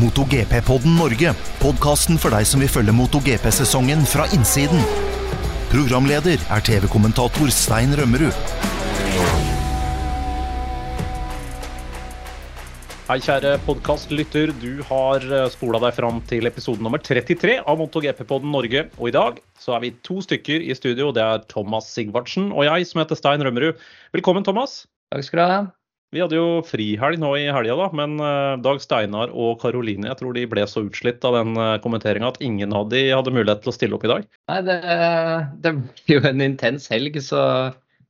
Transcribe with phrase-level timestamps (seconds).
[0.00, 1.34] MotoGP-podden Norge.
[1.60, 4.80] Podkasten for deg som vil følge MotoGP-sesongen fra innsiden.
[5.68, 8.36] Programleder er TV-kommentator Stein Rømmerud.
[13.10, 14.52] Hei, kjære podkastlytter.
[14.62, 18.86] Du har spola deg fram til episode nummer 33 av MotoGP-podden Norge.
[18.96, 21.10] Og i dag så er vi to stykker i studio.
[21.12, 23.82] Det er Thomas Sigvartsen og jeg som heter Stein Rømmerud.
[24.16, 24.84] Velkommen, Thomas.
[25.10, 25.60] Takk skal du ha.
[26.10, 30.18] Vi hadde jo frihelg nå i helga, da, men eh, Dag Steinar og Karoline jeg
[30.18, 33.62] tror de ble så utslitt av den eh, kommenteringa at ingen av de hadde mulighet
[33.62, 34.26] til å stille opp i dag.
[34.50, 34.80] Nei, det,
[35.62, 37.44] det blir jo en intens helg, så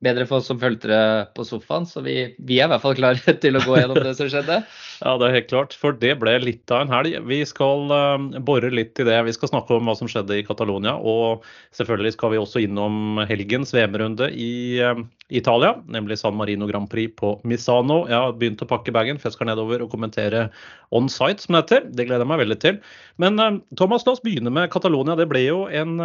[0.01, 1.02] bedre for oss som fulgte det
[1.37, 1.84] på sofaen.
[1.89, 4.62] Så vi, vi, er i hvert fall klare til å gå gjennom det som skjedde.
[5.01, 5.75] Ja, det er helt klart.
[5.81, 7.15] For det ble litt av en helg.
[7.25, 9.17] Vi skal uh, bore litt i det.
[9.25, 10.93] Vi skal snakke om hva som skjedde i Catalonia.
[11.01, 14.53] Og selvfølgelig skal vi også innom helgens VM-runde i
[14.85, 15.01] uh,
[15.33, 18.03] Italia, nemlig San Marino Grand Prix på Misano.
[18.11, 20.51] Jeg har begynt å pakke bagen, for jeg skal nedover og kommentere
[20.93, 21.89] on site, som det heter.
[21.89, 22.79] Det gleder jeg meg veldig til.
[23.25, 25.17] Men uh, Thomas, la oss begynne med Catalonia.
[25.17, 25.97] Det ble jo en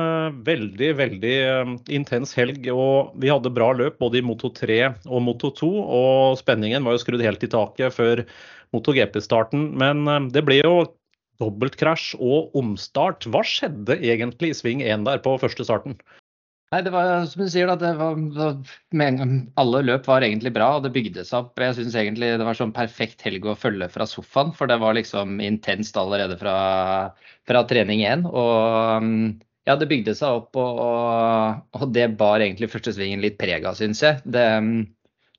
[0.48, 1.38] veldig, veldig
[1.92, 2.72] intens helg.
[2.72, 5.72] Og vi hadde bra løp både i Moto 3 og Moto 2.
[6.00, 8.24] Og spenningen var jo skrudd helt i taket før
[8.76, 9.72] Moto GP-starten.
[9.80, 10.76] Men det ble jo
[11.42, 13.28] dobbeltkrasj og omstart.
[13.32, 15.98] Hva skjedde egentlig i sving 1 der på første starten?
[16.74, 18.18] Nei, det var som du sier, da, var,
[19.00, 19.22] med,
[19.62, 21.62] alle løp var egentlig bra, og det bygde seg opp.
[21.62, 24.98] Jeg syns egentlig det var sånn perfekt helg å følge fra sofaen, for det var
[24.98, 26.56] liksom intenst allerede fra,
[27.48, 28.26] fra trening én.
[28.28, 29.06] Og
[29.70, 33.78] ja, det bygde seg opp, og, og det bar egentlig første svingen litt preg av,
[33.78, 34.20] syns jeg.
[34.26, 34.46] Det,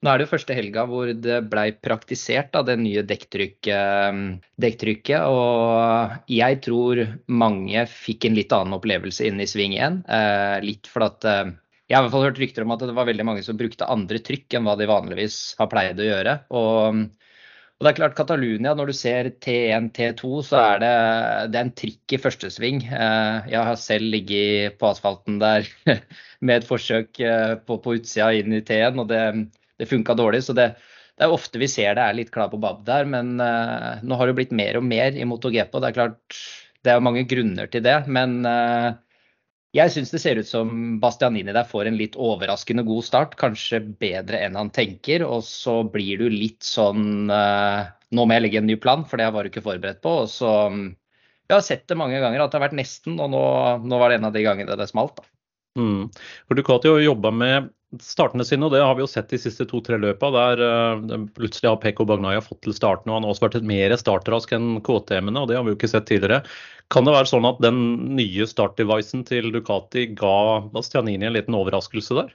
[0.07, 4.21] nå er det jo første helga hvor det blei praktisert da, det nye dekktrykket,
[4.63, 5.27] dekktrykket.
[5.27, 10.05] Og jeg tror mange fikk en litt annen opplevelse inne i sving 1.
[10.07, 11.55] Eh, litt fordi at eh,
[11.87, 13.91] jeg har i hvert fall hørt rykter om at det var veldig mange som brukte
[13.91, 16.39] andre trykk enn hva de vanligvis har pleid å gjøre.
[16.55, 20.95] Og, og det er klart, Catalunya, når du ser T1, T2, så er det,
[21.51, 22.83] det er en trikk i første sving.
[22.87, 25.67] Eh, jeg har selv ligget på asfalten der
[26.47, 29.03] med et forsøk eh, på, på utsida inn i T1.
[29.03, 29.23] og det
[29.79, 30.43] det funka dårlig.
[30.47, 30.71] Så det,
[31.17, 34.21] det, er ofte vi ser det er litt klar på bab der, men uh, nå
[34.21, 35.75] har det blitt mer og mer i MotoGP.
[35.75, 36.39] og Det er klart,
[36.85, 37.99] det er mange grunner til det.
[38.13, 38.95] Men uh,
[39.77, 40.71] jeg syns det ser ut som
[41.03, 43.37] Bastianini der får en litt overraskende god start.
[43.41, 45.27] Kanskje bedre enn han tenker.
[45.27, 49.19] Og så blir du litt sånn uh, Nå må jeg legge en ny plan, for
[49.19, 50.13] det var du ikke forberedt på.
[50.23, 53.43] Og så Jeg har sett det mange ganger at det har vært nesten, og nå,
[53.83, 55.19] nå var det en av de gangene det smalt.
[55.19, 55.27] da.
[55.77, 56.09] Mm.
[56.49, 57.69] For Ducati har jobba med
[58.03, 61.71] startene sine, og det har vi jo sett de siste to-tre løpa, der uh, plutselig
[61.71, 65.43] har Peko Bagnaya fått til starten, og han har også vært mer startrask enn KTM-ene,
[65.43, 66.43] og det har vi jo ikke sett tidligere.
[66.93, 67.79] Kan det være sånn at den
[68.19, 70.37] nye startdevicen til Ducati ga
[70.75, 72.35] Bastianini en liten overraskelse der?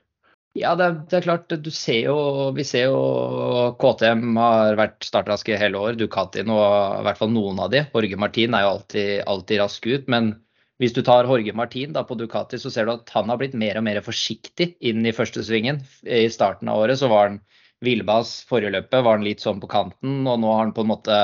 [0.59, 1.53] Ja, det er, det er, klart.
[1.72, 2.16] Ser jo,
[2.56, 5.95] vi ser jo KTM har vært startraske hele år.
[6.00, 6.57] Ducati nå,
[7.00, 7.85] i hvert fall noen av de.
[7.94, 10.12] Jorge Martin er jo alltid, alltid rask ut.
[10.12, 10.33] Men
[10.81, 13.53] hvis du tar Jorge Martin da, på Ducati, så ser du at han har blitt
[13.53, 15.84] mer og mer forsiktig inn i første svingen.
[16.02, 17.42] I starten av året så var han
[17.86, 20.92] Villbas forrige løpet var han litt sånn på kanten, og nå har han på en
[20.92, 21.18] måte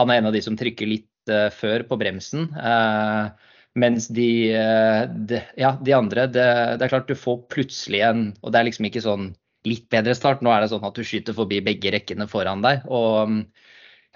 [0.00, 2.46] Han er en av de som trykker litt uh, før på bremsen.
[2.56, 3.28] Uh,
[3.76, 6.46] mens de, uh, de, ja, de andre det,
[6.80, 9.26] det, er klart du får plutselig en Og det er liksom ikke sånn
[9.68, 10.40] litt bedre start.
[10.40, 12.86] Nå er det sånn at du skyter forbi begge rekkene foran deg.
[12.88, 13.42] Og um,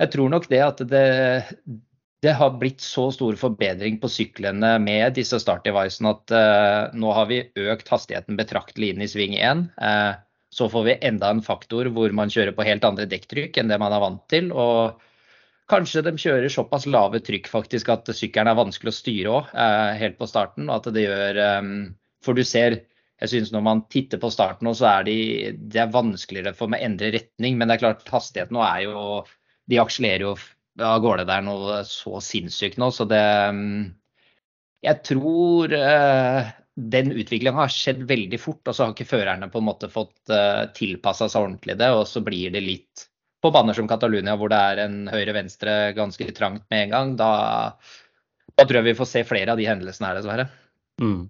[0.00, 1.04] jeg tror nok det at det,
[2.24, 7.26] det har blitt så stor forbedring på syklene med disse startdevicene at uh, nå har
[7.28, 9.66] vi økt hastigheten betraktelig inn i sving 1.
[9.76, 10.12] Uh, eh,
[10.54, 13.80] så får vi enda en faktor hvor man kjører på helt andre dekktrykk enn det
[13.82, 14.48] man er vant til.
[14.54, 15.02] Og
[15.70, 19.66] kanskje de kjører såpass lave trykk faktisk at sykkelen er vanskelig å styre òg, uh,
[19.66, 20.72] eh, helt på starten.
[20.72, 21.76] at det gjør um,
[22.24, 22.80] For du ser
[23.22, 25.18] jeg synes Når man titter på starten, så er de,
[25.54, 27.56] det er vanskeligere for meg å endre retning.
[27.56, 28.98] Men det er klart, hastigheten nå er jo
[29.70, 30.34] De akselererer jo
[30.82, 32.90] av gårde der noe så sinnssykt nå.
[32.94, 33.22] Så det
[33.54, 33.94] mm,
[34.84, 39.62] Jeg tror uh, den utviklingen har skjedd veldig fort, og så har ikke førerne på
[39.62, 41.90] en måte fått uh, eh, tilpassa seg ordentlig det.
[41.94, 43.06] Og så blir det litt
[43.44, 47.14] på baner som Catalonia, hvor det er en høyre-venstre ganske trangt med en gang.
[47.20, 47.30] Da,
[48.54, 50.48] da, tror jeg vi får se flere av de hendelsene her, dessverre.
[51.02, 51.28] Mm.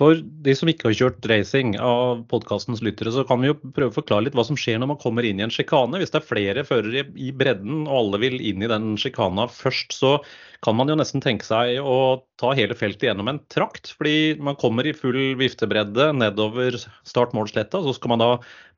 [0.00, 3.92] For de som ikke har kjørt racing av podkastens lyttere, så kan vi jo prøve
[3.92, 6.00] å forklare litt hva som skjer når man kommer inn i en sjikane.
[6.00, 9.92] Hvis det er flere førere i bredden og alle vil inn i den sjikana først,
[9.92, 10.14] så
[10.64, 13.92] kan man jo nesten tenke seg å ta hele feltet gjennom en trakt.
[13.98, 18.30] Fordi man kommer i full viftebredde nedover start-mål-sletta, så skal man da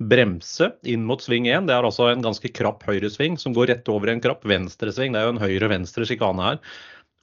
[0.02, 1.70] bremse inn mot sving 1.
[1.70, 5.14] Det er altså en ganske krapp høyresving som går rett over en krapp venstresving.
[5.14, 6.60] Det er jo en høyre-venstre sjikane her.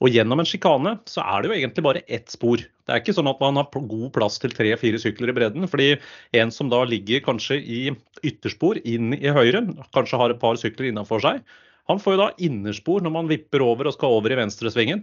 [0.02, 2.58] Og gjennom en sjikane så er det jo egentlig bare ett spor.
[2.58, 5.68] Det er ikke sånn at man har god plass til tre-fire sykler i bredden.
[5.70, 5.94] fordi
[6.34, 7.82] en som da ligger kanskje i
[8.26, 9.62] ytterspor inn i høyre,
[9.94, 11.42] kanskje har et par sykler innafor seg,
[11.90, 15.02] Han får jo da innerspor når man vipper over og skal over i venstresvingen.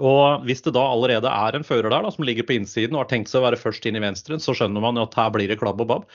[0.00, 3.04] Og hvis det da allerede er en fører der da, som ligger på innsiden og
[3.04, 5.30] har tenkt seg å være først inn i venstre, så skjønner man jo at her
[5.30, 6.08] blir det klabb og babb.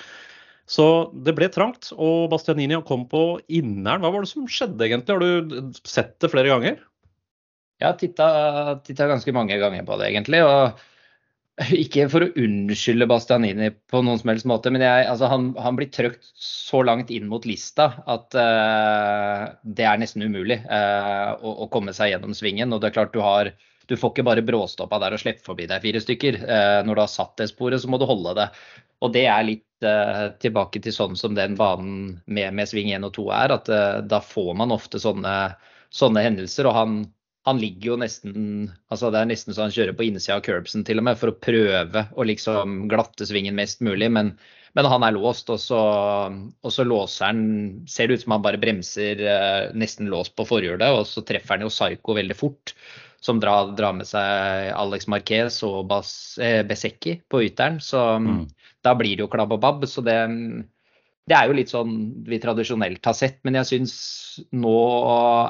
[0.67, 4.03] Så det ble trangt, og Bastianini kom på inneren.
[4.03, 5.15] Hva var det som skjedde egentlig?
[5.15, 6.81] Har du sett det flere ganger?
[7.77, 10.43] Jeg har titta ganske mange ganger på det, egentlig.
[10.45, 10.79] og
[11.83, 15.77] ikke for å unnskylde Bastianini på noen som helst måte, men jeg, altså han, han,
[15.79, 21.55] blir trøkt så langt inn mot lista at uh, det er nesten umulig uh, å,
[21.65, 22.73] å, komme seg gjennom svingen.
[22.73, 23.51] Og det er klart du har
[23.87, 26.41] Du får ikke bare bråstoppa der og slippe forbi deg fire stykker.
[26.43, 28.49] Uh, når du har satt det sporet, så må du holde det.
[29.01, 29.63] Og det er litt
[30.41, 33.67] tilbake til sånn som den banen med, med sving 1 og 2 er, at
[34.09, 35.33] da får man ofte sånne,
[35.93, 36.65] sånne hendelser.
[36.65, 36.95] og han
[37.47, 38.35] han ligger jo nesten
[38.91, 41.31] altså Det er nesten så han kjører på innsida av curbsen til og med for
[41.31, 44.09] å prøve å liksom glatte svingen mest mulig.
[44.11, 44.33] Men,
[44.75, 45.79] men han er låst, og så,
[46.27, 47.41] og så, låser han
[47.87, 51.55] Ser det ut som han bare bremser eh, nesten låst på forhjulet, og så treffer
[51.55, 52.75] han jo Psycho veldig fort.
[53.23, 56.11] Som drar, drar med seg Alex Marquez og Bas,
[56.43, 57.79] eh, Besecki på ytteren.
[57.81, 58.43] Så mm.
[58.85, 59.87] da blir det jo klabb og babb.
[59.89, 60.19] Så det,
[61.27, 61.95] det er jo litt sånn
[62.27, 63.93] vi tradisjonelt har sett, men jeg syns
[64.55, 64.77] nå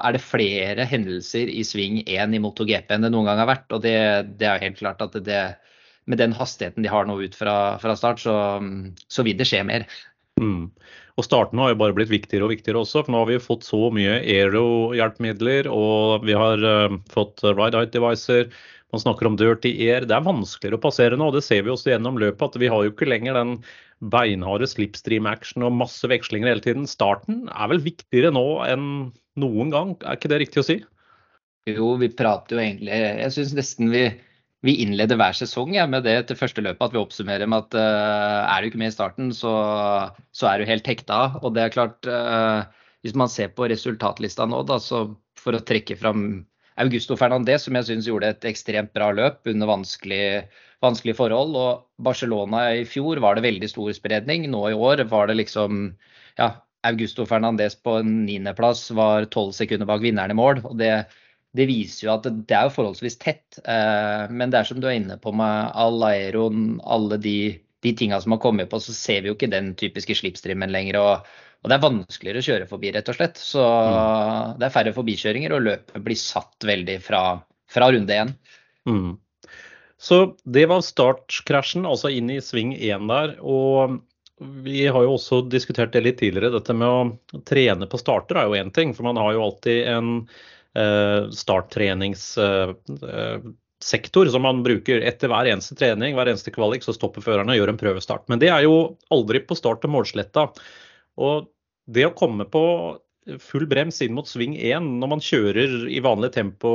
[0.02, 3.70] er det flere hendelser i sving 1 i MotoGP enn det noen gang har vært.
[3.76, 3.98] Og det,
[4.40, 5.42] det er jo helt klart at det,
[6.10, 8.38] med den hastigheten de har nå ut fra, fra start, så,
[9.06, 9.86] så, vil det skje mer.
[10.42, 10.72] Mm.
[11.18, 13.66] Og starten har jo bare blitt viktigere og viktigere også, for nå har vi fått
[13.68, 18.50] så mye aero-hjelpemidler, og vi har uh, fått ride height devicer.
[18.96, 20.06] Man snakker om dirty air.
[20.08, 21.28] Det er vanskeligere å passere nå.
[21.28, 22.46] og Det ser vi også gjennom løpet.
[22.48, 23.58] at Vi har jo ikke lenger den
[24.14, 26.88] beinharde slipstream-action og masse vekslinger hele tiden.
[26.88, 28.88] Starten er vel viktigere nå enn
[29.38, 30.78] noen gang, er ikke det riktig å si?
[31.68, 34.06] Jo, vi prater jo egentlig Jeg syns nesten vi,
[34.66, 36.86] vi, innleder hver sesong ja, med det til første løpet.
[36.88, 39.54] At vi oppsummerer med at uh, er du ikke med i starten, så,
[40.32, 41.42] så er du helt hekta.
[41.44, 42.64] Og det er klart, uh,
[43.04, 46.48] hvis man ser på resultatlista nå, da, så for å trekke fram
[46.78, 50.44] Augusto Fernandez, som jeg syns gjorde et ekstremt bra løp under vanskelige,
[50.86, 51.56] vanskelige forhold.
[51.58, 54.46] Og Barcelona i fjor var det veldig stor spredning.
[54.52, 55.88] Nå i år var det liksom
[56.38, 56.52] ja,
[56.88, 60.62] Augusto Fernandez på en niendeplass var tolv sekunder bak vinneren i mål.
[60.70, 60.92] og det,
[61.58, 63.60] det viser jo at det er jo forholdsvis tett.
[63.64, 67.40] Eh, men det er som du er inne på med all aeroen, alle de,
[67.86, 71.02] de tinga som har kommet på, så ser vi jo ikke den typiske slipstreamen lenger.
[71.02, 73.40] og og det er vanskeligere å kjøre forbi, rett og slett.
[73.42, 74.58] Så mm.
[74.60, 77.22] det er færre forbikjøringer, og løpet blir satt veldig fra,
[77.72, 78.36] fra runde én.
[78.88, 79.16] Mm.
[79.98, 83.34] Så det var startkrasjen, altså inn i sving én der.
[83.42, 83.98] Og
[84.38, 86.54] vi har jo også diskutert det litt tidligere.
[86.54, 89.88] Dette med å trene på starter er jo én ting, for man har jo alltid
[89.90, 90.10] en
[90.78, 97.22] eh, starttreningssektor eh, som man bruker etter hver eneste trening, hver eneste kvalik, så stopper
[97.26, 98.26] førerne og gjør en prøvestart.
[98.30, 98.76] Men det er jo
[99.14, 100.44] aldri på start og målsletta.
[101.18, 101.50] Og
[101.92, 102.64] det å komme på
[103.44, 106.72] full brems inn mot sving 1 når man kjører i vanlig tempo,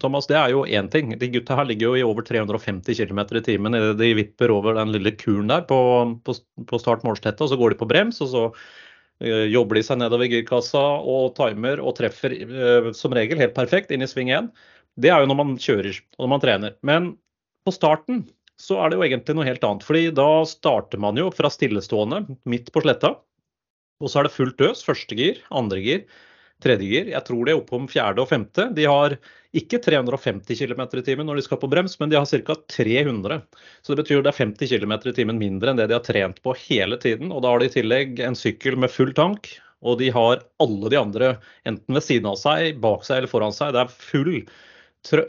[0.00, 1.12] Thomas, det er jo én ting.
[1.18, 4.78] De gutta her ligger jo i over 350 km i timen idet de vipper over
[4.78, 5.78] den lille kuren der på,
[6.24, 6.36] på,
[6.70, 8.22] på start målstetta, og så går de på brems.
[8.24, 13.42] og så uh, jobber de seg nedover girkassa og timer og treffer uh, som regel
[13.42, 14.48] helt perfekt inn i sving 1.
[15.00, 16.80] Det er jo når man kjører og når man trener.
[16.86, 17.12] Men
[17.66, 18.24] på starten
[18.60, 19.84] så er det jo egentlig noe helt annet.
[19.84, 23.16] fordi da starter man jo fra stillestående midt på sletta.
[24.02, 24.82] Og så er det fullt øs.
[24.86, 26.04] Første gir, andre gir,
[26.64, 27.10] tredje gir.
[27.12, 28.68] Jeg tror de er oppe om fjerde og femte.
[28.76, 29.16] De har
[29.54, 32.56] ikke 350 km i timen når de skal på brems, men de har ca.
[32.74, 33.40] 300.
[33.82, 36.40] Så det betyr det er 50 km i timen mindre enn det de har trent
[36.42, 37.30] på hele tiden.
[37.30, 39.52] Og da har de i tillegg en sykkel med full tank,
[39.84, 41.34] og de har alle de andre
[41.68, 43.74] enten ved siden av seg, bak seg eller foran seg.
[43.76, 44.32] Det er full,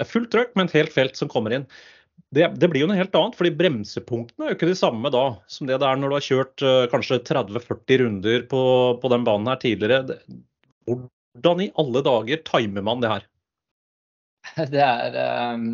[0.08, 1.68] fullt trøkk med et helt felt som kommer inn
[2.36, 5.24] det, det, blir jo noe helt annet, fordi bremsepunktene er jo ikke de samme da
[5.52, 8.62] som det det er når du har kjørt uh, kanskje 30-40 runder på,
[9.02, 10.20] på, den banen her tidligere.
[10.90, 13.28] Hvordan i alle dager timer man det her?
[14.76, 15.16] Det er
[15.56, 15.70] um,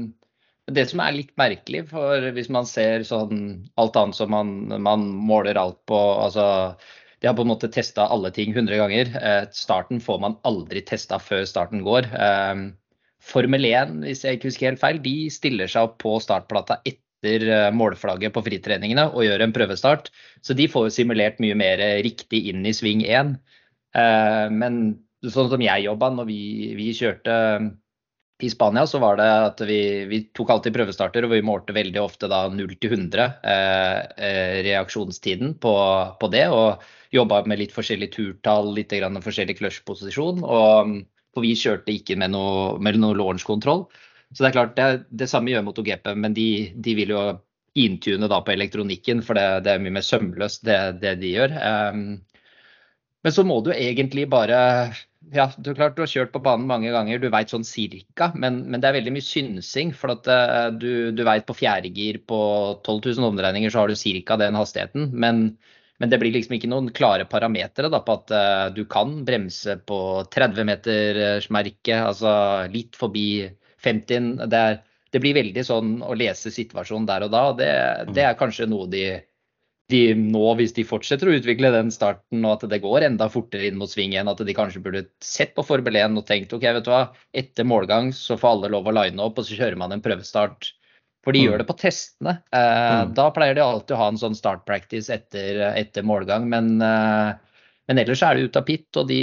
[0.71, 5.03] det som er litt merkelig, for hvis man ser sånn alt annet som man, man
[5.11, 6.45] måler alt på altså
[7.21, 9.09] de har på en måte testa alle ting 100 ganger.
[9.21, 12.07] Eh, starten får man aldri testa før starten går.
[12.17, 12.63] Um,
[13.21, 17.45] Formel 1, hvis jeg ikke husker helt feil, de stiller seg opp på startplata etter
[17.45, 20.09] eh, målflagget på fritreningene og gjør en prøvestart.
[20.41, 23.35] Så de får jo simulert mye mer riktig inn i sving 1.
[23.97, 24.81] Eh, men
[25.29, 26.41] sånn som jeg jobba når vi,
[26.79, 27.35] vi, kjørte
[28.41, 32.01] i Spania, så var det at vi, vi, tok alltid prøvestarter, og vi målte veldig
[32.01, 35.75] ofte da 0 til 100 eh, eh, reaksjonstiden på,
[36.17, 36.47] på, det.
[36.49, 36.81] Og
[37.13, 40.41] jobba med litt forskjellig turtall, litt forskjellig clutch-posisjon.
[40.41, 40.95] Og
[41.31, 43.85] for vi kjørte ikke med noe, med noe launch-kontroll.
[44.31, 47.23] Så det er klart, det, det samme gjør MotoGP, men de, de vil jo
[47.79, 51.55] intune da på elektronikken, for det, det er mye mer sømløst det, det de gjør.
[51.61, 52.03] Um,
[53.21, 54.59] Men så må du egentlig bare
[55.31, 58.63] ja, du, klart, du har kjørt på banen mange ganger, du veit sånn cirka, men,
[58.65, 59.93] men, det er veldig mye synsing.
[59.95, 62.39] For at uh, du, du veit på fjerdegir på
[62.81, 65.11] 12 000 omdreininger så har du cirka den hastigheten.
[65.13, 65.45] Men,
[66.01, 69.99] men, det blir liksom ikke noen klare parametere på at uh, du kan bremse på
[70.33, 72.33] 30-metersmerket, altså
[72.73, 73.45] litt forbi
[73.85, 74.47] 50.
[74.51, 74.63] Det,
[75.13, 77.43] det, blir veldig sånn å lese situasjonen der og da.
[77.57, 77.73] Det,
[78.17, 79.05] det er kanskje noe de
[79.91, 83.67] de nå, hvis de fortsetter å utvikle den starten og at det går enda fortere
[83.67, 86.63] inn mot sving igjen, at de kanskje burde sett på Formel 1 og tenkt ok,
[86.77, 87.01] vet du hva,
[87.35, 90.71] etter målgang så får alle lov å line opp, og så kjører man en prøvestart.
[91.25, 91.45] For de mm.
[91.47, 92.35] gjør det på testene.
[92.55, 93.13] Eh, mm.
[93.17, 96.47] Da pleier de alltid å ha en sånn start practice etter, etter målgang.
[96.49, 97.31] Men, eh,
[97.89, 99.21] men, ellers er det ut av pit, og de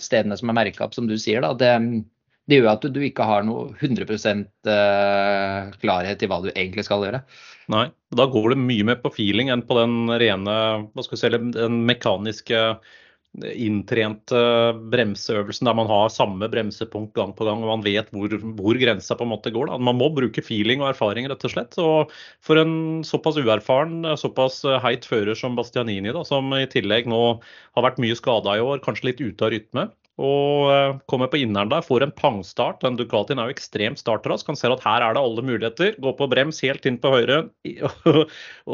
[0.00, 1.74] stedene som er merka opp, som du sier, da, det,
[2.48, 4.06] det gjør at du, du ikke har noe 100
[4.72, 7.22] eh, klarhet i hva du egentlig skal gjøre.
[7.72, 11.24] Nei, da går det mye mer på feeling enn på den rene, hva skal vi
[11.24, 12.62] si, den mekaniske
[13.44, 14.38] inntrente
[14.92, 19.16] bremseøvelsen der man har samme bremsepunkt gang på gang og man vet hvor, hvor grensa
[19.16, 19.70] på en måte går.
[19.70, 19.78] Da.
[19.78, 21.76] Man må bruke feeling og erfaring, rett og slett.
[21.82, 22.14] Og
[22.44, 27.22] for en såpass uerfaren, såpass heit fører som Bastianini, da, som i tillegg nå
[27.76, 31.38] har vært mye skada i år, kanskje litt ute av rytme, og eh, kommer på
[31.42, 32.80] inneren der, får en pangstart.
[32.80, 34.48] Den Ducatien er jo ekstremt startrask.
[34.48, 35.92] Han ser at her er det alle muligheter.
[36.00, 37.42] Går på brems helt inn på høyre,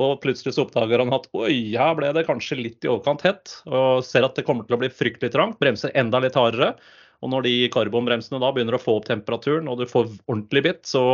[0.05, 3.57] og plutselig så oppdager han at oi, her ble det kanskje litt i overkant hett.
[3.67, 5.59] Og ser at det kommer til å bli fryktelig trangt.
[5.63, 6.77] Bremser enda litt hardere.
[7.23, 10.83] Og når de karbonbremsene da begynner å få opp temperaturen, og du får ordentlig bitt,
[10.91, 11.05] så,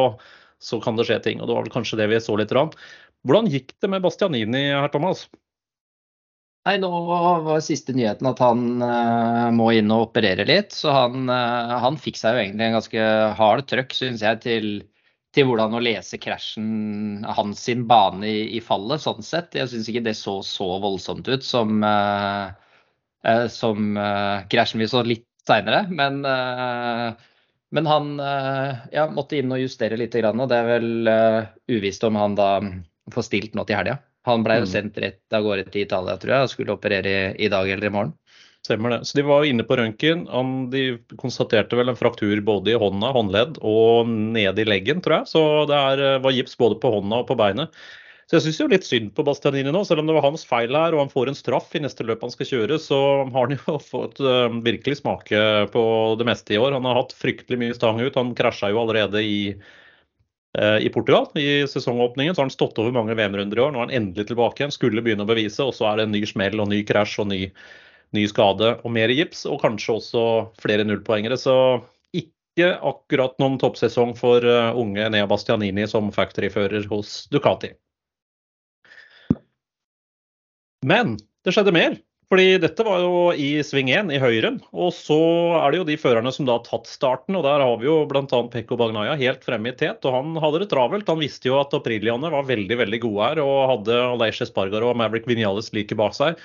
[0.61, 1.41] så kan det skje ting.
[1.41, 2.53] Og det var vel kanskje det vi så litt.
[3.25, 5.27] Hvordan gikk det med Bastianini her, Thomas?
[6.67, 10.75] Nei, nå var siste nyheten at han uh, må inn og operere litt.
[10.77, 13.05] Så han, uh, han fikk seg jo egentlig en ganske
[13.39, 14.67] hard trøkk, syns jeg, til,
[15.37, 19.57] til, hvordan å lese krasjen hans sin bane i, i, fallet, sånn sett.
[19.57, 22.53] Jeg syns ikke det så så voldsomt ut som, uh,
[23.55, 23.97] som
[24.53, 25.87] krasjen vi så litt seinere.
[25.89, 26.21] Men,
[27.73, 28.11] men han
[28.93, 31.11] ja, måtte inn og justere litt, og det er vel
[31.73, 32.51] uvisst om han da
[33.15, 33.97] får stilt nå til helga.
[34.29, 34.73] Han ble jo mm.
[34.73, 37.89] sendt rett av gårde til Italia, tror jeg, og skulle operere i, i dag eller
[37.89, 38.17] i morgen.
[38.67, 39.05] Stemmer det.
[39.09, 40.27] Så de var inne på røntgen.
[40.73, 40.83] De
[41.21, 45.31] konstaterte vel en fraktur både i hånda, håndledd, og nede i leggen, tror jeg.
[45.31, 47.73] Så det er, eh, var gips både på hånda og på beinet.
[48.29, 50.75] Så jeg syns jo litt synd på Bastianini nå, selv om det var hans feil
[50.77, 53.57] her og han får en straff i neste løp han skal kjøre, så har han
[53.57, 55.41] jo fått uh, virkelig smake
[55.73, 55.85] på
[56.21, 56.77] det meste i år.
[56.77, 58.21] Han har hatt fryktelig mye stang ut.
[58.21, 59.65] Han krasja jo allerede i Eh,
[60.57, 62.35] i Portugal i sesongåpningen.
[62.35, 63.75] Så har han stått over mange VM-runder i år.
[63.75, 65.61] Nå er han endelig tilbake igjen, skulle begynne å bevise.
[65.63, 67.43] Og så er det en ny smell og ny krasj og ny,
[68.17, 69.45] ny skade og mer gips.
[69.51, 70.25] Og kanskje også
[70.63, 71.37] flere nullpoengere.
[71.39, 71.55] Så
[72.17, 77.75] ikke akkurat noen toppsesong for uh, unge Nea Bastianini som factoryfører hos Ducati.
[80.87, 81.99] Men det skjedde mer.
[82.29, 85.17] Fordi dette var jo i sving 1 i høyre, og så
[85.63, 87.39] er det jo de førerne som da har tatt starten.
[87.39, 88.41] og Der har vi jo bl.a.
[88.53, 91.09] Pekko Bagnaya helt fremme i tet, og han hadde det travelt.
[91.09, 95.01] Han visste jo at Apriliane var veldig veldig gode her, og hadde Aleish Espargaro og
[95.01, 96.37] Maverick Vinales like bak seg.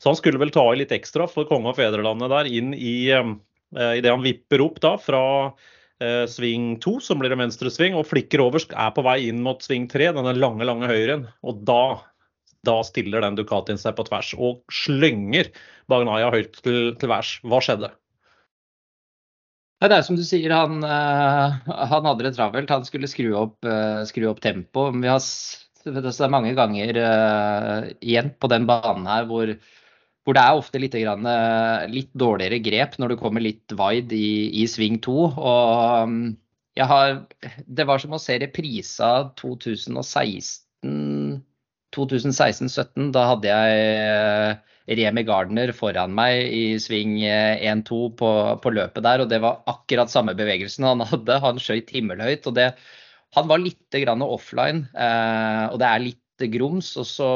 [0.00, 3.08] Så han skulle vel ta i litt ekstra for konge og fedrelandet der inn i,
[3.08, 3.32] eh,
[3.96, 5.24] i det han vipper opp da fra
[6.04, 9.64] eh, sving 2, som blir en venstresving, og flikker over, er på vei inn mot
[9.64, 11.30] sving 3, denne lange, lange høyren.
[11.48, 11.82] Og da
[12.66, 15.48] da stiller den Ducatien seg på tvers og slynger
[15.90, 17.38] Bagnaya høyt til, til værs.
[17.46, 17.90] Hva skjedde?
[19.80, 22.72] Det er som du sier, han, uh, han hadde det travelt.
[22.72, 24.90] Han skulle skru opp, uh, skru opp tempo.
[24.92, 25.22] Vi har
[25.80, 29.54] det er mange ganger uh, igjen på den banen her hvor,
[30.26, 31.24] hvor det er ofte litt, grann,
[31.88, 35.30] litt, dårligere grep når du kommer litt wide i, i sving to.
[35.32, 36.20] Og um,
[36.76, 37.16] jeg har
[37.66, 41.19] Det var som å se reprisa 2016
[41.96, 44.70] 2016-17, da hadde jeg eh,
[45.00, 48.30] Remi Gardner foran meg i sving 1-2 eh, på,
[48.62, 51.40] på, løpet der, og det var akkurat samme bevegelsen han hadde.
[51.44, 52.46] Han skøyt himmelhøyt.
[52.50, 52.72] og det,
[53.36, 56.94] Han var litt grann offline, eh, og det er litt grums.
[56.96, 57.34] og så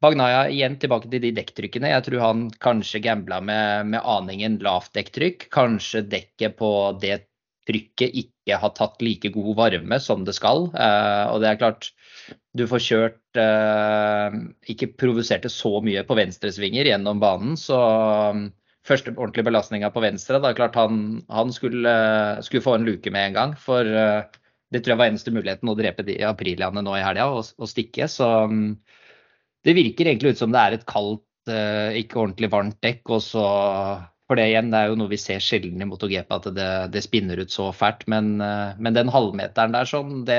[0.00, 1.90] Bagnaya igjen tilbake til de dekktrykkene.
[1.92, 5.50] Jeg tror han kanskje gambla med, med aningen lavt dekktrykk.
[5.52, 6.70] Kanskje dekket på
[7.02, 7.18] det
[7.68, 10.68] trykket ikke har tatt like god varme som det skal.
[10.74, 11.90] Eh, og det er klart,
[12.56, 14.38] du får kjørt eh,
[14.72, 17.78] Ikke provoserte så mye på venstresvinger gjennom banen, så
[18.34, 18.44] um,
[18.86, 21.94] første ordentlige belastninga på venstre, da klart han, han skulle,
[22.46, 23.56] skulle, få en luke med en gang.
[23.58, 24.26] For uh,
[24.70, 27.70] det tror jeg var eneste muligheten å drepe de aprilianene nå i helga og, og,
[27.70, 28.10] stikke.
[28.10, 28.78] Så um,
[29.66, 33.44] det virker egentlig ut som det er et kaldt, ikke ordentlig varmt dekk, og så
[34.30, 37.02] for det igjen, det er jo noe vi ser sjelden i MotoGP, at det, det
[37.02, 38.04] spinner ut så fælt.
[38.12, 40.38] Men, eh, men, den halvmeteren der sånn, det,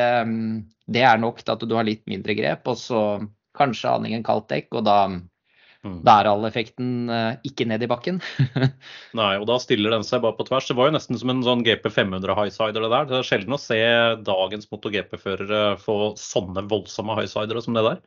[0.88, 2.64] det, er nok til at du har litt mindre grep.
[2.72, 3.02] Og så
[3.60, 4.98] kanskje aningen kaldt dekk, og da,
[5.82, 6.04] Mm.
[6.06, 8.20] Da er all effekten uh, ikke ned i bakken.
[9.18, 10.68] Nei, og da stiller den seg bare på tvers.
[10.70, 13.08] Det var jo nesten som en sånn GP 500 highsider det der.
[13.10, 13.80] Det er sjelden å se
[14.28, 18.04] dagens MotoGP-førere få sånne voldsomme highsidere som det der.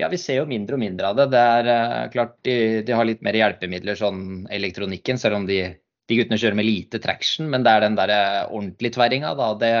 [0.00, 1.28] Ja, vi ser jo mindre og mindre av det.
[1.34, 2.56] Det er uh, klart de,
[2.86, 4.22] de, har litt mer hjelpemidler, sånn
[4.52, 5.60] elektronikken, selv om de,
[6.08, 7.50] de, guttene kjører med lite traction.
[7.52, 9.50] Men det er den der uh, ordentlige tverringa, da.
[9.60, 9.74] Det,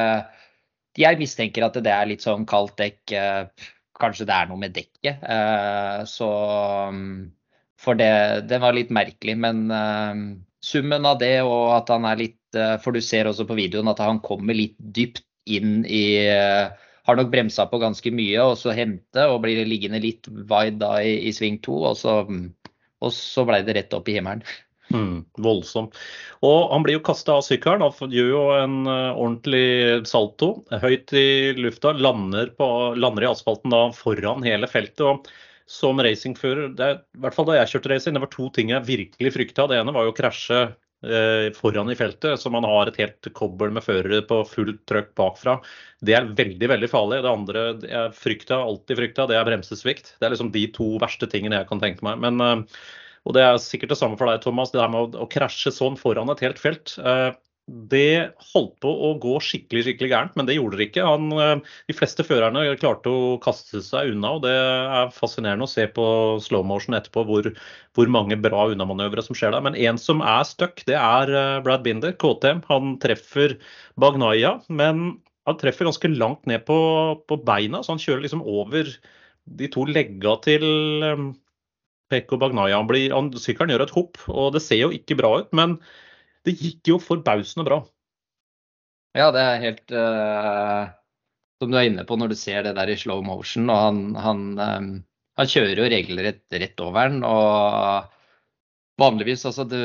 [1.00, 3.16] jeg mistenker at det er litt sånn kaldt dekk.
[3.16, 3.70] Uh,
[4.02, 5.22] kanskje det er noe med dekket.
[5.22, 6.30] Eh, så
[6.92, 7.16] mm,
[7.82, 8.12] For det,
[8.50, 9.36] det var litt merkelig.
[9.38, 10.22] Men eh,
[10.62, 13.90] summen av det og at han er litt eh, For du ser også på videoen
[13.92, 16.04] at han kommer litt dypt inn i
[17.08, 20.96] har nok bremsa på ganske mye, og så hente og blir liggende litt wide da
[21.02, 21.80] i, i sving to.
[21.90, 22.46] Og så, mm,
[23.02, 24.44] og så ble det rett opp i himmelen.
[24.92, 25.96] Mm, voldsomt.
[26.44, 27.84] Og han blir jo kasta av sykkelen.
[27.84, 30.52] Han gjør jo en uh, ordentlig salto.
[30.82, 31.94] Høyt i lufta.
[31.96, 32.68] Lander, på,
[32.98, 35.06] lander, i asfalten da foran hele feltet.
[35.06, 35.32] og
[35.72, 38.84] som racingfører, det i hvert fall da jeg kjørte racing, det var to ting jeg
[38.84, 39.68] virkelig frykta.
[39.70, 40.72] Det ene var jo å krasje eh,
[41.56, 45.56] foran i feltet, så man har et helt kobbel med førere på fullt trøkk bakfra.
[45.98, 47.20] Det er veldig veldig farlig.
[47.24, 50.14] Det andre jeg frykta, alltid frykta, det er bremsesvikt.
[50.20, 52.22] Det er liksom de to verste tingene jeg kan tenke meg.
[52.22, 52.82] Men eh,
[53.22, 54.72] og det er sikkert det samme for deg, Thomas.
[54.72, 56.96] Det der med å, å krasje sånn foran et helt felt.
[57.68, 61.04] Eh, det holdt på å gå skikkelig skikkelig gærent, men det gjorde det ikke.
[61.06, 65.70] Han, eh, de fleste førerne klarte å kaste seg unna, og det er fascinerende å
[65.70, 67.52] se på slow motion etterpå hvor,
[67.94, 69.62] hvor mange bra unnamanøvre som skjer der.
[69.62, 72.64] Men en som er stuck, det er eh, Brad Binder, KTM.
[72.68, 73.58] Han treffer
[73.96, 76.78] Bagnaya, men han treffer ganske langt ned på,
[77.26, 78.86] på beina, så han kjører liksom over
[79.58, 80.62] de to legga til
[82.12, 82.76] Pekko Bagnaya.
[82.78, 85.80] Han blir, han, sykkelen gjør et hopp, og det ser jo ikke bra ut, men
[86.46, 87.82] det gikk jo forbausende bra.
[89.16, 90.88] Ja, det er helt uh,
[91.60, 93.68] som du er inne på når du ser det der i slow motion.
[93.70, 94.90] og Han, han, um,
[95.38, 97.22] han kjører jo regelrett rett over den.
[97.28, 98.10] og
[99.00, 99.78] Vanligvis, altså du,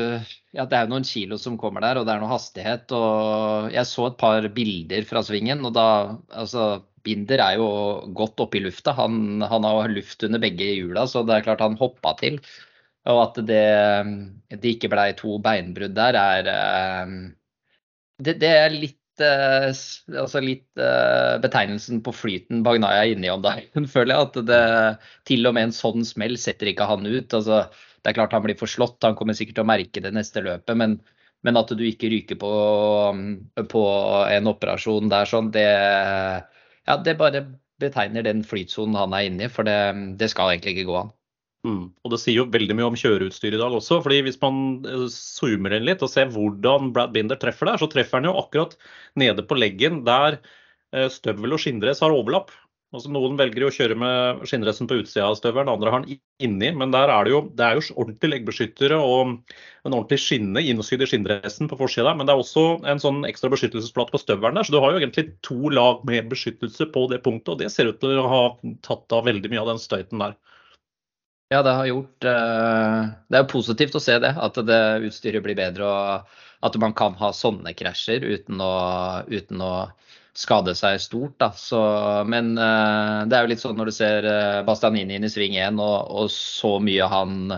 [0.52, 2.92] ja, Det er jo noen kilo som kommer der, og det er noe hastighet.
[2.92, 5.88] og Jeg så et par bilder fra svingen, og da
[6.28, 7.68] altså, Binder er jo
[8.16, 8.92] godt oppe i lufta.
[8.98, 12.40] Han, han har luft under begge hjula, så det er klart han hoppa til.
[13.08, 13.66] Og at det,
[14.52, 17.12] det ikke blei to beinbrudd der, er eh,
[18.24, 23.32] det, det er litt eh, altså litt uh, betegnelsen på flyten Bagnaya er inne i
[23.32, 24.26] om dagen, føler jeg.
[24.26, 24.62] At det,
[25.30, 27.38] til og med en sånn smell setter ikke han ut.
[27.38, 27.62] Altså,
[28.02, 30.74] det er klart han blir forslått, han kommer sikkert til å merke det neste løpet.
[30.78, 30.98] Men,
[31.46, 32.52] men at du ikke ryker på,
[33.72, 33.84] på
[34.34, 37.46] en operasjon der sånn, det, ja, det bare
[37.78, 39.78] betegner den flytsonen han er inne i, for det,
[40.18, 41.14] det skal egentlig ikke gå an.
[41.68, 41.80] Mm.
[42.04, 44.00] Og Det sier jo veldig mye om kjøreutstyr i dag også.
[44.04, 47.90] fordi Hvis man eh, zoomer inn litt og ser hvordan Brad Binder treffer der, så
[47.92, 48.78] treffer han jo akkurat
[49.18, 50.40] nede på leggen der
[50.94, 52.54] eh, støvel og skinndress har overlapp.
[52.88, 56.16] Altså Noen velger jo å kjøre med skinndressen på utsida av støvelen, andre har den
[56.40, 56.70] inni.
[56.72, 61.04] Men der er det jo, det er jo ordentlig leggbeskyttere og en ordentlig skinne innsydd
[61.04, 62.14] i skinndressen på forsida.
[62.16, 64.64] Men det er også en sånn ekstra beskyttelsesplate på støvelen der.
[64.64, 67.52] Så du har jo egentlig to lag med beskyttelse på det punktet.
[67.52, 68.42] Og det ser ut til å ha
[68.88, 70.38] tatt av veldig mye av den støyten der.
[71.48, 75.44] Ja, det har gjort eh, Det er jo positivt å se det, at det utstyret
[75.44, 75.88] blir bedre.
[75.88, 78.72] Og at man kan ha sånne krasjer uten å,
[79.30, 79.72] uten å
[80.36, 81.42] skade seg stort.
[81.56, 81.80] Så,
[82.28, 85.56] men uh, det er jo litt sånn når du ser uh, Bastianini inn i sving
[85.56, 87.54] 1 og, og, så mye han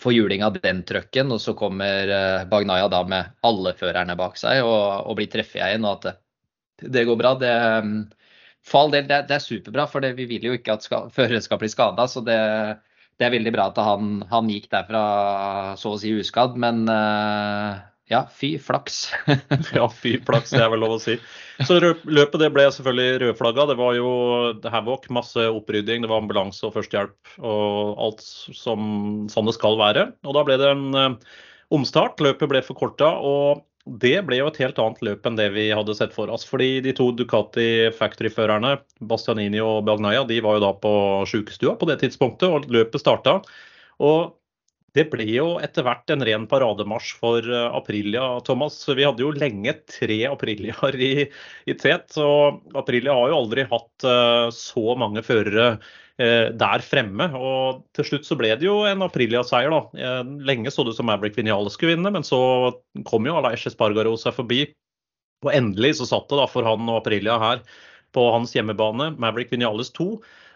[0.00, 2.10] får juling av den trøkken, og så kommer
[2.50, 6.90] Bagnaya da med alle førerne bak seg og, og blir treffet igjen, og at det,
[6.96, 7.34] det går bra.
[7.38, 7.52] Det,
[8.64, 11.60] for all del, det, det, er superbra, for vi vil jo ikke at førere skal
[11.60, 12.08] bli skada.
[12.10, 12.40] Så det,
[13.18, 15.02] det, er veldig bra at han, han, gikk derfra
[15.80, 16.56] så å si uskadd.
[16.60, 16.84] Men
[18.10, 19.08] ja, fy flaks.
[19.76, 21.16] ja, fy flaks, det er vel lov å si.
[21.64, 23.68] Så løpet det ble selvfølgelig rødflagga.
[23.70, 24.10] Det var jo
[24.74, 30.10] havoc, masse opprydding, det var ambulanse og førstehjelp og alt som sånn det skal være.
[30.28, 31.38] Og da ble det en uh,
[31.74, 32.20] omstart.
[32.24, 33.14] Løpet ble forkorta.
[33.24, 36.46] Og det ble jo et helt annet løp enn det vi hadde sett for oss.
[36.48, 40.94] Fordi de to Ducati Factory-førerne, Bastianini og Bagnaya, de var jo da på
[41.28, 43.38] sjukestua på det tidspunktet, og løpet starta.
[44.00, 44.32] Og
[44.94, 48.76] det ble jo etter hvert en ren parademarsj for eh, Aprilia, Thomas.
[48.86, 51.12] Vi hadde jo lenge tre Apriliaer i,
[51.66, 52.14] i tet.
[52.22, 57.26] Og Aprilia har jo aldri hatt uh, så mange førere uh, der fremme.
[57.34, 60.22] Og til slutt så ble det jo en Aprilia-seier, da.
[60.46, 62.38] Lenge så det ut som Maverick Vinales skulle vinne, men så
[63.10, 64.62] kom jo Aleix Espargaro seg forbi.
[65.44, 67.66] Og endelig så satt det da for han og Aprilia her
[68.14, 70.12] på hans hjemmebane, Maverick Vinales 2.